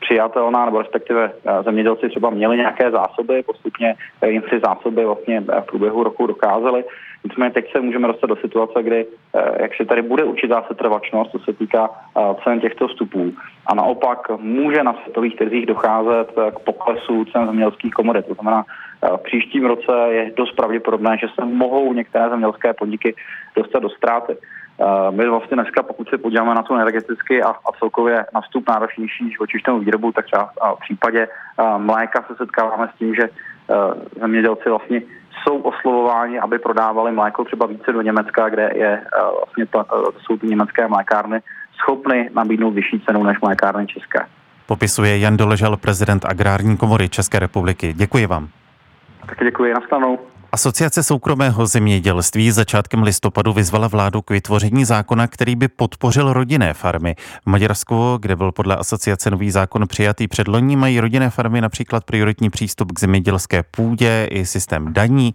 přijatelná, 0.00 0.64
nebo 0.64 0.78
respektive 0.78 1.32
zemědělci 1.64 2.08
třeba 2.08 2.30
měli 2.30 2.56
nějaké 2.56 2.90
zásoby, 2.90 3.42
postupně 3.42 3.94
jim 4.26 4.42
si 4.42 4.60
zásoby 4.66 5.04
vlastně 5.04 5.40
v 5.40 5.66
průběhu 5.66 6.04
roku 6.04 6.26
dokázali. 6.26 6.84
Nicméně 7.24 7.50
teď 7.50 7.72
se 7.72 7.80
můžeme 7.80 8.08
dostat 8.08 8.26
do 8.26 8.36
situace, 8.36 8.82
kdy 8.82 9.06
eh, 9.34 9.62
jak 9.62 9.76
se 9.76 9.84
tady 9.84 10.02
bude 10.02 10.24
určitá 10.24 10.64
setrvačnost, 10.68 11.30
co 11.30 11.38
se 11.38 11.52
týká 11.52 11.90
eh, 11.90 12.20
cen 12.44 12.60
těchto 12.60 12.88
vstupů. 12.88 13.32
A 13.66 13.74
naopak 13.74 14.18
může 14.38 14.82
na 14.82 14.92
světových 15.02 15.36
trzích 15.36 15.66
docházet 15.66 16.28
eh, 16.38 16.50
k 16.50 16.58
poklesu 16.58 17.24
cen 17.24 17.46
zemědělských 17.46 17.92
komodit. 17.92 18.26
To 18.26 18.34
znamená, 18.34 18.64
v 19.16 19.22
příštím 19.22 19.64
roce 19.64 19.92
je 20.08 20.32
dost 20.36 20.52
pravděpodobné, 20.52 21.18
že 21.20 21.26
se 21.34 21.44
mohou 21.44 21.92
některé 21.92 22.28
zemědělské 22.28 22.72
podniky 22.72 23.14
dostat 23.56 23.78
do 23.78 23.90
ztráty. 23.90 24.36
My 25.10 25.28
vlastně 25.28 25.54
dneska, 25.54 25.82
pokud 25.82 26.08
se 26.08 26.18
podíváme 26.18 26.54
na 26.54 26.62
to 26.62 26.74
energeticky 26.74 27.42
a, 27.42 27.48
a 27.48 27.72
celkově 27.78 28.26
na 28.34 28.40
vstup 28.40 28.68
náročnější 28.68 29.30
živočišnou 29.30 29.78
výrobu, 29.78 30.12
tak 30.12 30.24
třeba 30.24 30.50
v 30.76 30.80
případě 30.80 31.28
mléka 31.76 32.24
se 32.28 32.34
setkáváme 32.36 32.88
s 32.94 32.98
tím, 32.98 33.14
že 33.14 33.28
zemědělci 34.20 34.68
vlastně 34.68 35.02
jsou 35.42 35.58
oslovováni, 35.58 36.38
aby 36.38 36.58
prodávali 36.58 37.12
mléko 37.12 37.44
třeba 37.44 37.66
více 37.66 37.92
do 37.92 38.02
Německa, 38.02 38.48
kde 38.48 38.70
je 38.74 38.92
eh, 38.92 39.20
vlastně 39.36 39.66
to, 39.66 39.80
eh, 39.80 40.20
jsou 40.22 40.36
ty 40.36 40.46
německé 40.46 40.88
mlékárny 40.88 41.40
schopny 41.82 42.30
nabídnout 42.34 42.70
vyšší 42.70 43.00
cenu 43.00 43.22
než 43.22 43.40
mlékárny 43.40 43.86
české. 43.86 44.26
Popisuje 44.66 45.18
Jan 45.18 45.36
Doležel, 45.36 45.76
prezident 45.76 46.24
Agrární 46.24 46.76
komory 46.76 47.08
České 47.08 47.38
republiky. 47.38 47.92
Děkuji 47.92 48.26
vám. 48.26 48.48
Tak 49.26 49.38
děkuji, 49.44 49.74
nastanou. 49.74 50.18
Asociace 50.54 51.02
soukromého 51.02 51.66
zemědělství 51.66 52.50
začátkem 52.50 53.02
listopadu 53.02 53.52
vyzvala 53.52 53.88
vládu 53.88 54.22
k 54.22 54.30
vytvoření 54.30 54.84
zákona, 54.84 55.26
který 55.26 55.56
by 55.56 55.68
podpořil 55.68 56.32
rodinné 56.32 56.74
farmy. 56.74 57.16
V 57.42 57.46
Maďarsku, 57.46 58.18
kde 58.20 58.36
byl 58.36 58.52
podle 58.52 58.76
asociace 58.76 59.30
nový 59.30 59.50
zákon 59.50 59.86
přijatý 59.86 60.28
předloní, 60.28 60.76
mají 60.76 61.00
rodinné 61.00 61.30
farmy 61.30 61.60
například 61.60 62.04
prioritní 62.04 62.50
přístup 62.50 62.92
k 62.92 63.00
zemědělské 63.00 63.62
půdě 63.62 64.28
i 64.30 64.46
systém 64.46 64.92
daní, 64.92 65.34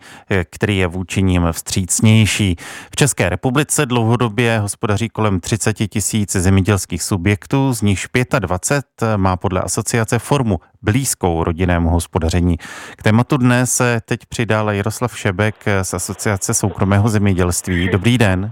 který 0.50 0.78
je 0.78 0.88
vůči 0.88 1.24
ním 1.24 1.48
vstřícnější. 1.52 2.56
V 2.92 2.96
České 2.96 3.30
republice 3.30 3.86
dlouhodobě 3.86 4.60
hospodaří 4.60 5.10
kolem 5.10 5.40
30 5.40 5.74
tisíc 5.74 6.32
zemědělských 6.32 7.04
subjektů, 7.04 7.74
z 7.74 7.82
nichž 7.82 8.08
25 8.40 9.18
má 9.18 9.38
podle 9.38 9.62
asociace 9.62 10.20
formu 10.20 10.60
blízkou 10.82 11.44
rodinnému 11.44 11.90
hospodaření. 11.90 12.58
K 12.96 13.04
tématu 13.04 13.38
dne 13.38 13.66
se 13.66 14.02
teď 14.06 14.20
přidal 14.26 14.72
Jaroslav 14.72 15.18
Šebek 15.18 15.56
z 15.82 15.94
Asociace 15.94 16.54
soukromého 16.54 17.10
zemědělství. 17.10 17.90
Dobrý 17.90 18.18
den. 18.18 18.52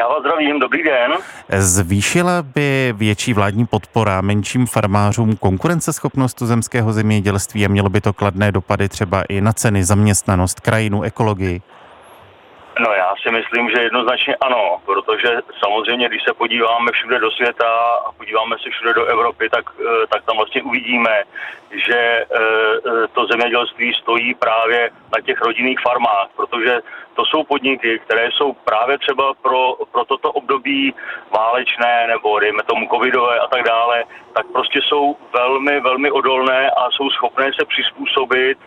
Já 0.00 0.08
vás 0.08 0.20
zdravím, 0.20 0.60
dobrý 0.60 0.82
den. 0.82 1.12
Zvýšila 1.58 2.42
by 2.42 2.94
větší 2.96 3.34
vládní 3.34 3.66
podpora 3.66 4.20
menším 4.20 4.66
farmářům 4.66 5.36
konkurenceschopnost 5.36 6.42
zemského 6.42 6.92
zemědělství 6.92 7.64
a 7.64 7.68
mělo 7.68 7.88
by 7.90 8.00
to 8.00 8.12
kladné 8.12 8.52
dopady 8.52 8.88
třeba 8.88 9.22
i 9.22 9.40
na 9.40 9.52
ceny, 9.52 9.84
zaměstnanost, 9.84 10.60
krajinu, 10.60 11.02
ekologii? 11.02 11.62
No 12.80 12.92
já 12.92 13.14
si 13.22 13.30
myslím, 13.30 13.70
že 13.70 13.82
jednoznačně 13.82 14.36
ano, 14.36 14.80
protože 14.84 15.28
samozřejmě, 15.64 16.08
když 16.08 16.22
se 16.22 16.34
podíváme 16.34 16.92
všude 16.92 17.18
do 17.18 17.30
světa 17.30 17.68
a 18.06 18.12
podíváme 18.12 18.56
se 18.58 18.70
všude 18.70 18.94
do 18.94 19.04
Evropy, 19.04 19.48
tak, 19.50 19.64
eh, 19.80 20.06
tak 20.06 20.24
tam 20.24 20.36
vlastně 20.36 20.62
uvidíme, 20.62 21.22
že 21.70 21.98
eh, 21.98 22.26
eh, 22.30 23.08
to 23.12 23.26
zemědělství 23.26 23.94
stojí 23.94 24.34
právě 24.34 24.90
na 25.16 25.20
těch 25.20 25.40
rodinných 25.40 25.80
farmách, 25.80 26.28
protože 26.36 26.80
to 27.14 27.24
jsou 27.24 27.44
podniky, 27.44 27.98
které 27.98 28.30
jsou 28.32 28.52
právě 28.52 28.98
třeba 28.98 29.34
pro, 29.34 29.76
pro 29.92 30.04
toto 30.04 30.32
období 30.32 30.94
válečné 31.30 32.06
nebo 32.08 32.40
dejme 32.40 32.62
tomu 32.62 32.88
covidové 32.88 33.38
a 33.38 33.46
tak 33.46 33.62
dále, 33.62 34.04
tak 34.34 34.46
prostě 34.52 34.80
jsou 34.82 35.16
velmi, 35.32 35.80
velmi 35.80 36.10
odolné 36.10 36.70
a 36.70 36.90
jsou 36.90 37.10
schopné 37.10 37.50
se 37.58 37.64
přizpůsobit, 37.64 38.58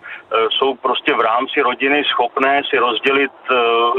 jsou 0.49 0.75
prostě 0.75 1.13
v 1.13 1.19
rámci 1.19 1.61
rodiny 1.61 2.03
schopné 2.03 2.61
si 2.69 2.77
rozdělit 2.77 3.31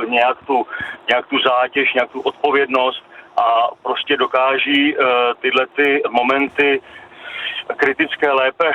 nějak 0.08 0.38
tu, 0.46 0.66
nějak 1.08 1.26
tu 1.26 1.38
zátěž, 1.38 1.94
nějak 1.94 2.10
tu 2.10 2.20
odpovědnost 2.20 3.02
a 3.36 3.68
prostě 3.82 4.16
dokáží 4.16 4.96
tyhle 5.40 5.66
ty 5.76 6.02
momenty 6.10 6.80
kritické 7.76 8.32
lépe 8.32 8.72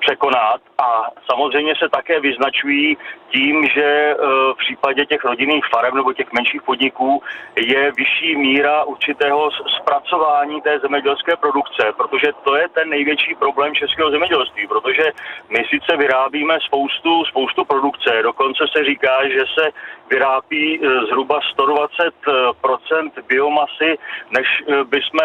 překonat 0.00 0.60
a 0.78 1.10
samozřejmě 1.30 1.74
se 1.78 1.88
také 1.88 2.20
vyznačují 2.20 2.96
tím, 3.32 3.66
že 3.74 3.84
e, 3.84 4.14
v 4.52 4.56
případě 4.58 5.06
těch 5.06 5.24
rodinných 5.24 5.64
farem 5.74 5.94
nebo 5.94 6.12
těch 6.12 6.32
menších 6.32 6.62
podniků 6.62 7.22
je 7.56 7.92
vyšší 7.96 8.36
míra 8.36 8.84
určitého 8.84 9.50
zpracování 9.80 10.60
té 10.60 10.78
zemědělské 10.78 11.36
produkce, 11.36 11.82
protože 11.96 12.28
to 12.44 12.56
je 12.56 12.68
ten 12.68 12.88
největší 12.88 13.34
problém 13.34 13.74
českého 13.74 14.10
zemědělství, 14.10 14.66
protože 14.66 15.04
my 15.48 15.64
sice 15.70 15.96
vyrábíme 15.96 16.58
spoustu, 16.66 17.24
spoustu 17.24 17.64
produkce, 17.64 18.22
dokonce 18.22 18.64
se 18.76 18.84
říká, 18.84 19.28
že 19.28 19.44
se 19.58 19.70
vyrábí 20.10 20.80
e, 20.80 21.06
zhruba 21.06 21.40
120% 21.56 23.10
biomasy, 23.28 23.98
než 24.30 24.46
by 24.84 25.00
jsme, 25.02 25.24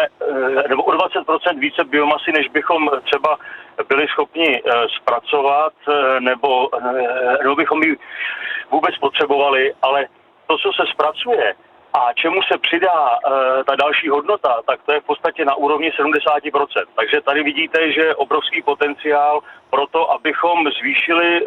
e, 0.64 0.68
nebo 0.68 0.82
o 0.82 0.92
20% 0.92 1.58
více 1.58 1.84
biomasy, 1.84 2.32
než 2.32 2.48
bychom 2.48 2.90
třeba 3.00 3.38
byli 3.88 4.06
schopni 4.08 4.62
zpracovat, 5.00 5.72
nebo, 6.20 6.68
nebo 7.42 7.56
bychom 7.56 7.82
ji 7.82 7.96
vůbec 8.70 8.98
potřebovali, 8.98 9.74
ale 9.82 10.06
to, 10.46 10.58
co 10.58 10.72
se 10.72 10.82
zpracuje, 10.92 11.54
a 11.92 12.12
čemu 12.12 12.42
se 12.42 12.58
přidá 12.58 13.08
e, 13.10 13.64
ta 13.64 13.74
další 13.76 14.08
hodnota, 14.08 14.60
tak 14.66 14.80
to 14.86 14.92
je 14.92 15.00
v 15.00 15.04
podstatě 15.04 15.44
na 15.44 15.54
úrovni 15.54 15.90
70%. 15.90 16.84
Takže 16.96 17.20
tady 17.20 17.42
vidíte, 17.42 17.92
že 17.92 18.00
je 18.00 18.14
obrovský 18.14 18.62
potenciál 18.62 19.40
pro 19.70 19.86
to, 19.86 20.12
abychom 20.12 20.64
zvýšili 20.80 21.26
e, 21.36 21.42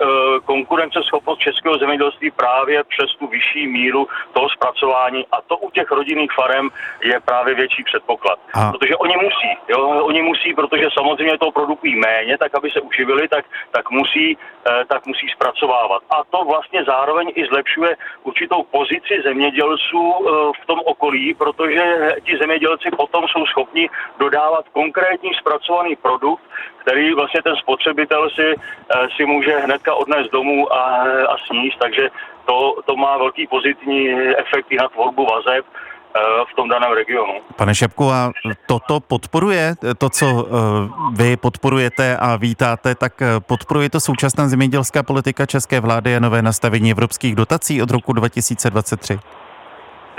konkurenceschopnost 0.46 1.42
českého 1.42 1.78
zemědělství 1.78 2.32
právě 2.32 2.84
přes 2.84 3.10
tu 3.20 3.28
vyšší 3.28 3.68
míru 3.68 4.08
toho 4.34 4.50
zpracování. 4.50 5.26
A 5.32 5.42
to 5.42 5.58
u 5.58 5.72
těch 5.72 5.92
rodinných 5.92 6.32
farem 6.32 6.70
je 7.04 7.20
právě 7.20 7.56
větší 7.56 7.84
předpoklad. 7.84 8.40
A... 8.54 8.72
Protože 8.72 8.96
oni 8.96 9.16
musí, 9.18 9.52
jo, 9.70 9.82
oni 9.88 10.22
musí, 10.22 10.54
protože 10.54 10.88
samozřejmě 10.98 11.38
toho 11.38 11.52
produkují 11.52 11.96
méně, 11.96 12.38
tak 12.38 12.56
aby 12.56 12.72
se 12.72 12.82
uživili, 12.82 13.28
tak, 13.28 13.46
tak, 13.72 13.92
musí, 13.92 14.38
e, 14.68 14.86
tak 14.86 15.06
musí 15.06 15.28
zpracovávat. 15.36 16.04
A 16.10 16.24
to 16.30 16.46
vlastně 16.46 16.84
zároveň 16.84 17.32
i 17.36 17.46
zlepšuje 17.46 17.96
určitou 18.24 18.64
pozici 18.64 19.22
zemědělců 19.24 20.31
v 20.64 20.66
tom 20.66 20.80
okolí, 20.86 21.34
protože 21.34 21.84
ti 22.26 22.38
zemědělci 22.38 22.90
potom 22.98 23.24
jsou 23.28 23.46
schopni 23.46 23.90
dodávat 24.20 24.66
konkrétní 24.74 25.32
zpracovaný 25.40 25.96
produkt, 25.96 26.44
který 26.84 27.14
vlastně 27.14 27.42
ten 27.42 27.56
spotřebitel 27.56 28.30
si, 28.30 28.48
eh, 28.56 29.08
si 29.16 29.26
může 29.26 29.58
hnedka 29.58 29.94
odnést 29.94 30.32
domů 30.32 30.74
a, 30.74 30.84
a 31.34 31.38
sníst, 31.48 31.80
takže 31.80 32.10
to, 32.46 32.76
to 32.86 32.96
má 32.96 33.18
velký 33.18 33.48
pozitivní 33.48 34.10
efekt 34.38 34.68
i 34.70 34.76
na 34.76 34.88
tvorbu 34.90 35.26
vazeb 35.26 35.66
eh, 35.66 36.20
v 36.52 36.56
tom 36.56 36.70
daném 36.70 36.92
regionu. 36.92 37.34
Pane 37.56 37.76
Šepku, 37.76 38.12
a 38.12 38.32
toto 38.68 39.00
podporuje, 39.00 39.76
to, 39.98 40.10
co 40.10 40.26
eh, 40.26 40.50
vy 41.14 41.38
podporujete 41.38 42.18
a 42.18 42.36
vítáte, 42.36 42.96
tak 42.96 43.14
podporuje 43.48 43.90
to 43.90 44.00
současná 44.00 44.48
zemědělská 44.48 45.04
politika 45.04 45.46
české 45.46 45.80
vlády 45.80 46.16
a 46.16 46.20
nové 46.20 46.42
nastavení 46.42 46.92
evropských 46.92 47.36
dotací 47.36 47.82
od 47.82 47.92
roku 47.92 48.14
2023? 48.14 49.20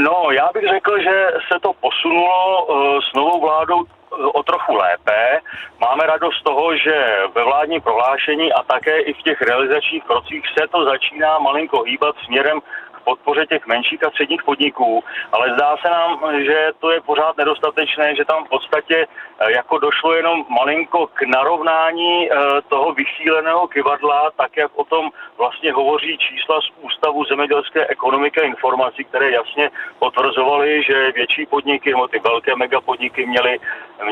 No, 0.02 0.30
já 0.30 0.50
bych 0.54 0.68
řekl, 0.68 1.02
že 1.02 1.26
se 1.52 1.60
to 1.60 1.72
posunulo 1.72 2.64
uh, 2.64 3.00
s 3.00 3.14
novou 3.16 3.40
vládou 3.40 3.76
uh, 3.76 3.86
o 4.34 4.42
trochu 4.42 4.74
lépe. 4.74 5.40
Máme 5.80 6.06
radost 6.06 6.36
z 6.36 6.42
toho, 6.42 6.76
že 6.76 6.96
ve 7.34 7.44
vládním 7.44 7.80
prohlášení 7.80 8.52
a 8.52 8.62
také 8.62 9.00
i 9.00 9.12
v 9.12 9.22
těch 9.22 9.42
realizačních 9.42 10.04
krocích 10.04 10.44
se 10.58 10.68
to 10.68 10.84
začíná 10.84 11.38
malinko 11.38 11.82
hýbat 11.82 12.16
směrem 12.24 12.60
podpoře 13.04 13.46
těch 13.46 13.66
menších 13.66 14.06
a 14.06 14.10
středních 14.10 14.42
podniků, 14.42 15.04
ale 15.32 15.54
zdá 15.54 15.76
se 15.76 15.90
nám, 15.90 16.20
že 16.44 16.70
to 16.80 16.90
je 16.90 17.00
pořád 17.00 17.36
nedostatečné, 17.36 18.16
že 18.16 18.24
tam 18.24 18.44
v 18.44 18.48
podstatě 18.48 19.06
eh, 19.06 19.52
jako 19.52 19.78
došlo 19.78 20.14
jenom 20.14 20.44
malinko 20.48 21.06
k 21.06 21.22
narovnání 21.22 22.30
eh, 22.30 22.36
toho 22.68 22.92
vysíleného 22.94 23.68
kivadla, 23.68 24.30
tak 24.36 24.56
jak 24.56 24.70
o 24.74 24.84
tom 24.84 25.10
vlastně 25.38 25.72
hovoří 25.72 26.18
čísla 26.18 26.60
z 26.60 26.68
Ústavu 26.80 27.24
zemědělské 27.24 27.86
ekonomiky 27.86 28.40
a 28.40 28.44
informací, 28.44 29.04
které 29.04 29.30
jasně 29.30 29.70
potvrzovaly, 29.98 30.82
že 30.82 31.12
větší 31.12 31.46
podniky, 31.46 31.90
nebo 31.90 32.08
ty 32.08 32.18
velké 32.18 32.56
megapodniky 32.56 33.26
měly, 33.26 33.58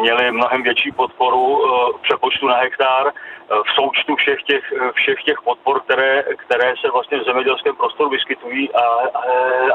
měly 0.00 0.32
mnohem 0.32 0.62
větší 0.62 0.92
podporu 0.92 1.64
eh, 1.64 1.98
přepočtu 2.02 2.46
na 2.46 2.56
hektár 2.56 3.12
v 3.50 3.70
součtu 3.74 4.16
všech 4.16 4.42
těch, 4.42 4.72
všech 4.94 5.22
těch 5.22 5.42
podpor, 5.44 5.80
které, 5.80 6.24
které 6.36 6.74
se 6.80 6.90
vlastně 6.90 7.18
v 7.18 7.24
zemědělském 7.24 7.76
prostoru 7.76 8.10
vyskytují 8.10 8.70
a, 8.80 9.18
a, 9.18 9.22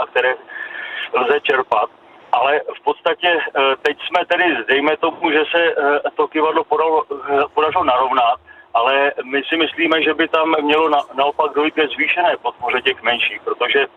a 0.01 0.05
které 0.05 0.35
lze 1.13 1.39
čerpat. 1.41 1.89
Ale 2.31 2.61
v 2.79 2.83
podstatě 2.83 3.29
eh, 3.29 3.75
teď 3.81 3.97
jsme 4.07 4.25
tedy, 4.25 4.57
dejme 4.67 4.97
tomu, 4.97 5.31
že 5.31 5.43
se 5.51 5.61
eh, 5.63 5.99
to 6.15 6.27
kivadlo 6.27 6.65
eh, 6.65 7.43
podařilo 7.53 7.83
narovnat, 7.83 8.39
ale 8.73 9.11
my 9.23 9.43
si 9.43 9.57
myslíme, 9.57 10.03
že 10.03 10.13
by 10.13 10.27
tam 10.27 10.55
mělo 10.61 10.89
na, 10.89 10.99
naopak 11.13 11.53
dojít 11.53 11.73
ke 11.73 11.87
zvýšené 11.87 12.37
podpoře 12.41 12.81
těch 12.81 13.01
menších, 13.01 13.41
protože 13.41 13.87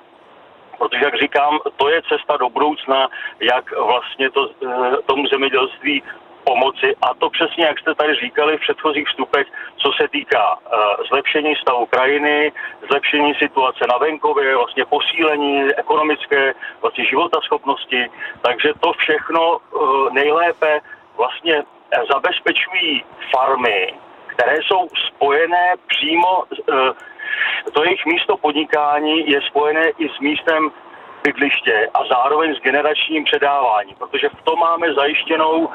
Protože, 0.78 1.04
jak 1.04 1.18
říkám, 1.18 1.58
to 1.76 1.88
je 1.88 2.02
cesta 2.02 2.36
do 2.36 2.49
budoucna, 2.49 3.08
jak 3.40 3.78
vlastně 3.78 4.30
to, 4.30 4.50
tomu 5.06 5.26
zemědělství 5.26 6.02
pomoci. 6.44 6.96
A 7.02 7.14
to 7.14 7.30
přesně, 7.30 7.64
jak 7.64 7.78
jste 7.78 7.94
tady 7.94 8.14
říkali 8.14 8.56
v 8.56 8.60
předchozích 8.60 9.08
vstupech, 9.08 9.46
co 9.76 9.92
se 9.92 10.08
týká 10.08 10.54
uh, 10.54 10.60
zlepšení 11.08 11.54
stavu 11.56 11.86
krajiny, 11.86 12.52
zlepšení 12.90 13.34
situace 13.34 13.84
na 13.92 13.98
venkově, 13.98 14.56
vlastně 14.56 14.84
posílení 14.84 15.74
ekonomické 15.76 16.54
vlastně 16.82 17.04
životaschopnosti, 17.04 18.10
takže 18.40 18.72
to 18.80 18.92
všechno 18.92 19.58
uh, 19.58 20.12
nejlépe 20.12 20.80
vlastně 21.16 21.62
zabezpečují 22.12 23.04
farmy, 23.30 23.94
které 24.26 24.56
jsou 24.56 24.88
spojené 25.06 25.74
přímo, 25.86 26.44
to 27.72 27.84
jejich 27.84 28.06
místo 28.06 28.36
podnikání 28.36 29.30
je 29.30 29.40
spojené 29.42 29.90
i 29.98 30.08
s 30.08 30.18
místem 30.20 30.70
bydliště 31.23 31.89
a 31.95 32.00
zároveň 32.15 32.54
s 32.54 32.61
generačním 32.61 33.25
předáváním, 33.25 33.97
protože 33.99 34.28
v 34.28 34.43
tom 34.43 34.59
máme 34.59 34.95
zajištěnou 34.95 35.57
uh, 35.59 35.71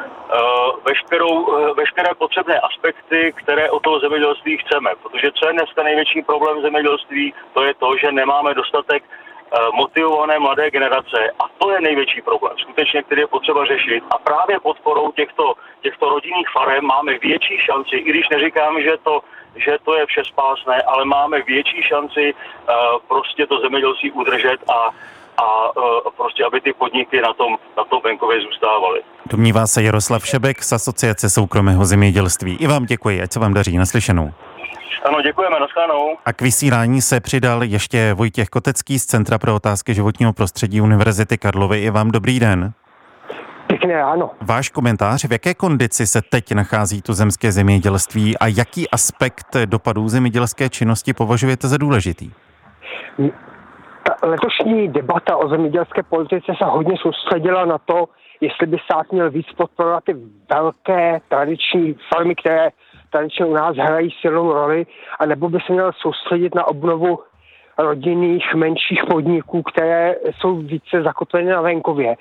veškerou, 0.88 1.42
uh, 1.42 1.76
veškeré 1.78 2.10
potřebné 2.18 2.60
aspekty, 2.60 3.34
které 3.36 3.72
o 3.72 3.80
toho 3.80 4.00
zemědělství 4.00 4.58
chceme. 4.58 4.92
Protože 5.04 5.32
co 5.32 5.48
je 5.48 5.54
dneska 5.54 5.84
největší 5.84 6.22
problém 6.22 6.62
zemědělství, 6.62 7.34
to 7.54 7.64
je 7.64 7.74
to, 7.74 7.98
že 7.98 8.12
nemáme 8.12 8.54
dostatek 8.54 9.04
uh, 9.04 9.76
motivované 9.76 10.40
mladé 10.40 10.72
generace 10.72 11.20
a 11.40 11.44
to 11.58 11.72
je 11.72 11.82
největší 11.82 12.22
problém, 12.22 12.58
skutečně, 12.58 13.04
který 13.04 13.22
je 13.22 13.28
potřeba 13.28 13.66
řešit. 13.66 14.04
A 14.12 14.18
právě 14.18 14.60
podporou 14.60 15.12
těchto, 15.12 15.54
těchto 15.82 16.10
rodinných 16.10 16.50
farem 16.50 16.86
máme 16.86 17.18
větší 17.18 17.58
šanci, 17.58 17.96
i 17.96 18.04
když 18.04 18.30
neříkám, 18.30 18.82
že 18.82 18.98
to 19.04 19.22
že 19.56 19.78
to 19.86 19.96
je 19.96 20.06
vše 20.06 20.24
spásné, 20.26 20.82
ale 20.82 21.06
máme 21.06 21.42
větší 21.42 21.84
šanci 21.84 22.34
uh, 22.34 22.76
prostě 23.08 23.48
to 23.48 23.60
zemědělství 23.60 24.12
udržet 24.12 24.60
a 24.70 24.90
a 25.38 25.78
uh, 25.78 25.84
prostě, 26.18 26.46
aby 26.46 26.62
ty 26.62 26.74
podniky 26.74 27.22
na 27.22 27.34
tom, 27.34 27.58
na 27.78 27.84
tom 27.84 28.02
venkově 28.04 28.42
zůstávaly. 28.42 29.02
Domnívá 29.26 29.68
se 29.68 29.84
Jaroslav 29.84 30.26
Šebek 30.26 30.64
z 30.64 30.74
Asociace 30.74 31.30
soukromého 31.30 31.86
zemědělství. 31.86 32.58
I 32.60 32.68
vám 32.68 32.86
děkuji, 32.86 33.22
ať 33.22 33.32
se 33.32 33.40
vám 33.40 33.54
daří 33.54 33.78
naslyšenou. 33.78 34.32
Ano, 35.06 35.22
děkujeme, 35.22 35.60
nashledanou. 35.60 36.18
A 36.26 36.34
k 36.34 36.42
vysílání 36.42 37.02
se 37.02 37.20
přidal 37.20 37.64
ještě 37.64 38.14
Vojtěch 38.14 38.50
Kotecký 38.50 39.00
z 39.00 39.06
Centra 39.06 39.38
pro 39.38 39.56
otázky 39.56 39.94
životního 39.94 40.34
prostředí 40.34 40.82
Univerzity 40.82 41.38
Karlovy. 41.38 41.80
I 41.80 41.90
vám 41.90 42.12
dobrý 42.12 42.40
den. 42.40 42.74
Pěkné 43.68 43.94
ráno. 43.94 44.32
Váš 44.42 44.70
komentář, 44.70 45.26
v 45.26 45.32
jaké 45.32 45.54
kondici 45.54 46.08
se 46.08 46.22
teď 46.22 46.52
nachází 46.52 47.02
tu 47.02 47.14
zemské 47.14 47.52
zemědělství 47.52 48.38
a 48.38 48.48
jaký 48.48 48.90
aspekt 48.90 49.56
dopadů 49.66 50.10
zemědělské 50.10 50.70
činnosti 50.70 51.14
považujete 51.14 51.68
za 51.68 51.78
důležitý? 51.78 52.32
Ta 54.04 54.28
letošní 54.28 54.88
debata 54.88 55.38
o 55.38 55.50
zemědělské 55.50 56.04
politice 56.04 56.54
se 56.58 56.66
hodně 56.66 56.98
soustředila 56.98 57.66
na 57.66 57.78
to, 57.78 58.06
jestli 58.42 58.68
by 58.68 58.78
stát 58.86 59.12
měl 59.12 59.32
víc 59.32 59.48
podporovat 59.58 60.04
ty 60.04 60.16
velké 60.50 61.22
tradiční 61.30 61.96
farmy, 62.14 62.36
které 62.36 62.70
tradičně 63.10 63.46
u 63.46 63.54
nás 63.54 63.76
hrají 63.76 64.10
silnou 64.22 64.54
roli, 64.54 64.86
anebo 65.20 65.50
by 65.50 65.60
se 65.66 65.74
měl 65.74 65.92
soustředit 66.02 66.56
na 66.56 66.68
obnovu 66.68 67.20
rodinných 67.78 68.54
menších 68.56 69.04
podniků, 69.10 69.64
které 69.64 70.16
jsou 70.38 70.56
více 70.56 71.04
zakotvené 71.04 71.52
na 71.52 71.62
venkově. 71.62 72.16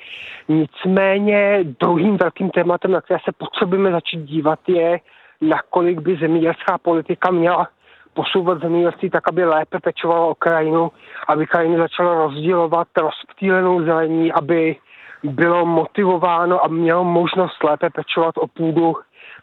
Nicméně 0.49 1.59
druhým 1.81 2.17
velkým 2.17 2.51
tématem, 2.51 2.91
na 2.91 3.01
které 3.01 3.21
se 3.25 3.33
potřebujeme 3.39 3.91
začít 3.91 4.25
dívat, 4.25 4.59
je, 4.69 5.01
nakolik 5.41 6.01
by 6.01 6.17
zemědělská 6.17 6.79
politika 6.79 7.31
měla 7.31 7.69
posouvat 8.15 8.61
zemědělství 8.61 9.11
tak, 9.11 9.29
aby 9.29 9.45
lépe 9.45 9.81
pečovalo 9.81 10.29
o 10.29 10.35
krajinu, 10.35 10.91
aby 11.29 11.47
krajinu 11.47 11.79
začalo 11.79 12.15
rozdělovat 12.15 12.89
rozptýlenou 12.97 13.85
zelení, 13.85 14.33
aby 14.33 14.77
bylo 15.23 15.67
motivováno 15.67 16.65
a 16.65 16.69
mělo 16.69 17.05
možnost 17.05 17.65
lépe 17.65 17.91
pečovat 17.91 18.35
o 18.39 18.47
půdu 18.47 18.95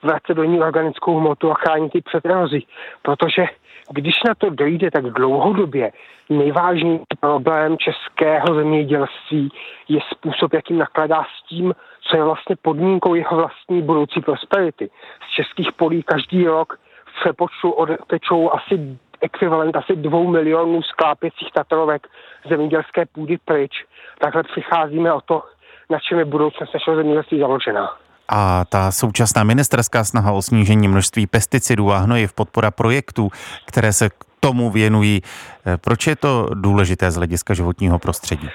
vracet 0.04 0.34
do 0.34 0.44
ní 0.44 0.60
organickou 0.60 1.20
hmotu 1.20 1.52
a 1.52 1.54
chránit 1.54 1.96
ji 1.96 2.02
před 2.02 2.26
erozí. 2.26 2.68
Protože 3.02 3.46
když 3.92 4.24
na 4.28 4.36
to 4.36 4.50
dojde 4.50 4.92
tak 4.92 5.06
dlouhodobě, 5.06 5.92
nejvážnější 6.30 7.04
problém 7.20 7.78
českého 7.78 8.56
zemědělství 8.56 9.50
je 9.88 10.00
způsob, 10.12 10.54
jakým 10.54 10.78
nakladá 10.78 11.24
s 11.24 11.48
tím, 11.50 11.74
co 12.02 12.18
je 12.18 12.24
vlastně 12.24 12.56
podmínkou 12.62 13.16
jeho 13.16 13.38
vlastní 13.38 13.82
budoucí 13.82 14.22
prosperity. 14.22 14.90
Z 15.30 15.36
českých 15.36 15.72
polí 15.72 16.04
každý 16.04 16.46
rok 16.46 16.80
přepočtu 17.20 17.72
odtečou 17.72 18.52
asi 18.54 18.98
ekvivalent 19.22 19.76
asi 19.76 19.96
dvou 19.96 20.28
milionů 20.28 20.82
sklápěcích 20.82 21.52
tatrovek 21.54 22.08
zemědělské 22.50 23.06
půdy 23.06 23.38
pryč. 23.46 23.72
Takhle 24.22 24.44
přicházíme 24.44 25.14
o 25.14 25.22
to, 25.22 25.44
na 25.90 26.00
čem 26.00 26.20
je 26.20 26.26
budoucnost 26.26 26.74
našeho 26.74 26.98
zemědělství 26.98 27.40
založená. 27.40 27.90
A 28.30 28.66
ta 28.66 28.92
současná 28.92 29.44
ministerská 29.44 30.04
snaha 30.04 30.32
o 30.32 30.42
snížení 30.42 30.88
množství 30.88 31.28
pesticidů 31.28 31.92
a 31.92 31.98
hnojiv, 31.98 32.34
podpora 32.34 32.72
projektů, 32.72 33.30
které 33.66 33.94
se 33.94 34.10
tomu 34.40 34.70
věnují, 34.70 35.22
eh, 35.66 35.78
proč 35.78 36.08
je 36.08 36.16
to 36.16 36.48
důležité 36.54 37.12
z 37.12 37.16
hlediska 37.16 37.54
životního 37.54 38.00
prostředí? 38.00 38.50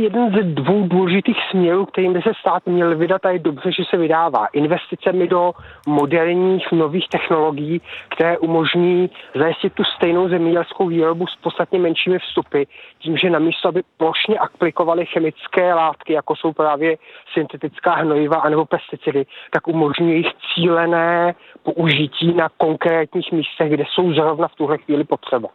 Jeden 0.00 0.34
ze 0.34 0.42
dvou 0.42 0.88
důležitých 0.88 1.36
směrů, 1.50 1.86
kterým 1.86 2.12
by 2.12 2.22
se 2.22 2.32
stát 2.40 2.66
měl 2.66 2.96
vydat 2.96 3.26
a 3.26 3.30
je 3.30 3.38
dobře, 3.38 3.72
že 3.72 3.82
se 3.90 3.96
vydává. 3.96 4.46
Investicemi 4.46 5.28
do 5.28 5.52
moderních 5.86 6.72
nových 6.72 7.08
technologií, 7.08 7.80
které 8.08 8.38
umožní 8.38 9.10
zajistit 9.34 9.72
tu 9.72 9.84
stejnou 9.84 10.28
zemědělskou 10.28 10.86
výrobu 10.86 11.26
s 11.26 11.36
podstatně 11.36 11.78
menšími 11.78 12.18
vstupy, 12.18 12.62
tím, 12.98 13.16
že 13.16 13.30
namísto, 13.30 13.68
aby 13.68 13.82
plošně 13.96 14.38
aplikovali 14.38 15.06
chemické 15.06 15.74
látky, 15.74 16.12
jako 16.12 16.36
jsou 16.36 16.52
právě 16.52 16.96
syntetická 17.32 17.94
hnojiva 17.94 18.36
anebo 18.36 18.64
pesticidy, 18.64 19.26
tak 19.50 19.68
umožní 19.68 20.10
jejich 20.10 20.32
cílené 20.54 21.34
použití 21.62 22.34
na 22.34 22.48
konkrétních 22.56 23.32
místech, 23.32 23.70
kde 23.70 23.84
jsou 23.88 24.12
zrovna 24.12 24.48
v 24.48 24.54
tuhle 24.54 24.78
chvíli 24.78 25.04
potřeba 25.04 25.48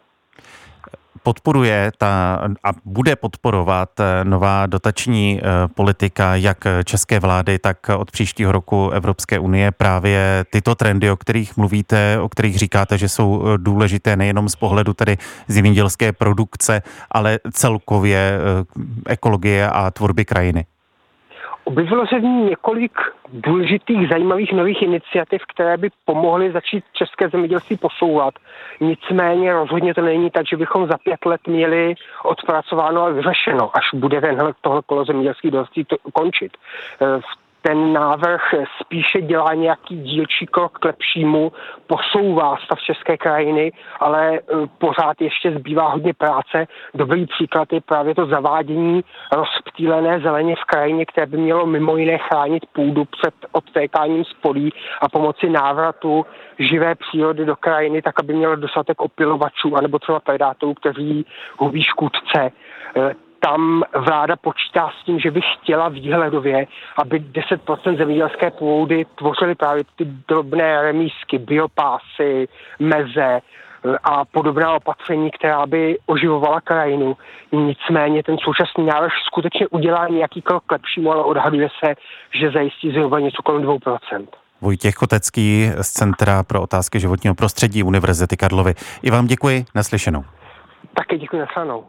podporuje 1.26 1.92
ta, 1.98 2.40
a 2.64 2.70
bude 2.84 3.16
podporovat 3.16 4.00
eh, 4.00 4.24
nová 4.24 4.66
dotační 4.66 5.40
eh, 5.40 5.42
politika 5.74 6.36
jak 6.36 6.64
české 6.84 7.20
vlády, 7.20 7.58
tak 7.58 7.90
od 7.98 8.10
příštího 8.10 8.52
roku 8.52 8.90
Evropské 8.90 9.38
unie 9.38 9.70
právě 9.70 10.44
tyto 10.50 10.74
trendy, 10.74 11.10
o 11.10 11.16
kterých 11.16 11.56
mluvíte, 11.56 12.20
o 12.20 12.28
kterých 12.28 12.58
říkáte, 12.58 12.98
že 12.98 13.08
jsou 13.08 13.42
eh, 13.42 13.58
důležité 13.58 14.16
nejenom 14.16 14.48
z 14.48 14.56
pohledu 14.56 14.94
tedy 14.94 15.18
zemědělské 15.48 16.12
produkce, 16.12 16.82
ale 17.10 17.38
celkově 17.52 18.38
ekologie 19.06 19.70
a 19.70 19.90
tvorby 19.90 20.24
krajiny. 20.24 20.66
Objevilo 21.68 22.06
se 22.06 22.18
v 22.18 22.22
ní 22.22 22.44
několik 22.44 22.92
důležitých, 23.32 24.08
zajímavých 24.08 24.52
nových 24.52 24.82
iniciativ, 24.82 25.42
které 25.48 25.76
by 25.76 25.90
pomohly 26.04 26.52
začít 26.52 26.84
české 26.92 27.28
zemědělství 27.28 27.76
posouvat. 27.76 28.34
Nicméně 28.80 29.52
rozhodně 29.52 29.94
to 29.94 30.00
není 30.00 30.30
tak, 30.30 30.46
že 30.48 30.56
bychom 30.56 30.86
za 30.86 30.98
pět 31.04 31.26
let 31.26 31.40
měli 31.46 31.94
odpracováno 32.24 33.02
a 33.02 33.10
vyřešeno, 33.10 33.76
až 33.76 33.84
bude 33.94 34.20
tenhle 34.20 34.52
tohle 34.60 34.82
kolo 34.86 35.04
zemědělských 35.04 35.50
dostí 35.50 35.86
končit. 36.12 36.52
V 37.00 37.45
ten 37.66 37.92
návrh 37.92 38.54
spíše 38.80 39.20
dělá 39.22 39.54
nějaký 39.54 39.96
dílčí 39.96 40.46
krok 40.46 40.78
k 40.78 40.84
lepšímu, 40.84 41.52
posouvá 41.86 42.56
stav 42.64 42.80
české 42.80 43.16
krajiny, 43.16 43.72
ale 44.00 44.34
e, 44.34 44.40
pořád 44.78 45.20
ještě 45.20 45.50
zbývá 45.50 45.88
hodně 45.88 46.14
práce. 46.14 46.66
Dobrý 46.94 47.26
příklad 47.26 47.72
je 47.72 47.80
právě 47.80 48.14
to 48.14 48.26
zavádění 48.26 49.04
rozptýlené 49.32 50.20
zeleně 50.20 50.56
v 50.56 50.64
krajině, 50.64 51.06
které 51.06 51.26
by 51.26 51.36
mělo 51.36 51.66
mimo 51.66 51.96
jiné 51.96 52.18
chránit 52.18 52.66
půdu 52.72 53.04
před 53.04 53.34
odtékáním 53.52 54.24
z 54.24 54.32
polí 54.32 54.72
a 55.00 55.08
pomoci 55.08 55.50
návratu 55.50 56.26
živé 56.58 56.94
přírody 56.94 57.44
do 57.44 57.56
krajiny, 57.56 58.02
tak 58.02 58.20
aby 58.20 58.34
mělo 58.34 58.56
dostatek 58.56 59.00
opilovačů 59.00 59.76
anebo 59.76 59.98
třeba 59.98 60.20
predátorů, 60.20 60.74
kteří 60.74 61.26
hubí 61.58 61.82
škůdce 61.82 62.40
e, 62.96 63.25
tam 63.40 63.82
vláda 63.94 64.36
počítá 64.36 64.90
s 65.00 65.04
tím, 65.04 65.20
že 65.20 65.30
by 65.30 65.40
chtěla 65.40 65.88
výhledově, 65.88 66.66
aby 66.98 67.20
10% 67.20 67.98
zemědělské 67.98 68.50
půdy 68.50 69.06
tvořily 69.14 69.54
právě 69.54 69.84
ty 69.96 70.04
drobné 70.04 70.82
remísky, 70.82 71.38
biopásy, 71.38 72.48
meze, 72.78 73.40
eh, 73.40 73.96
a 74.04 74.24
podobná 74.24 74.72
opatření, 74.72 75.30
která 75.30 75.66
by 75.66 75.98
oživovala 76.06 76.60
krajinu. 76.60 77.16
Nicméně 77.52 78.22
ten 78.22 78.36
současný 78.38 78.86
návrh 78.86 79.12
skutečně 79.26 79.68
udělá 79.68 80.08
nějaký 80.08 80.42
krok 80.42 80.64
k 80.66 80.72
lepšímu, 80.72 81.12
ale 81.12 81.24
odhaduje 81.24 81.68
se, 81.84 81.94
že 82.40 82.50
zajistí 82.50 82.90
zhruba 82.90 83.20
něco 83.20 83.42
kolem 83.42 83.62
2%. 83.62 84.26
Vojtěch 84.60 84.94
Kotecký 84.94 85.70
z 85.80 85.92
Centra 85.92 86.42
pro 86.42 86.62
otázky 86.62 87.00
životního 87.00 87.34
prostředí 87.34 87.82
Univerzity 87.82 88.36
Karlovy. 88.36 88.74
I 89.02 89.10
vám 89.10 89.26
děkuji, 89.26 89.64
naslyšenou. 89.74 90.24
Také 90.94 91.18
děkuji, 91.18 91.38
naslyšenou. 91.38 91.84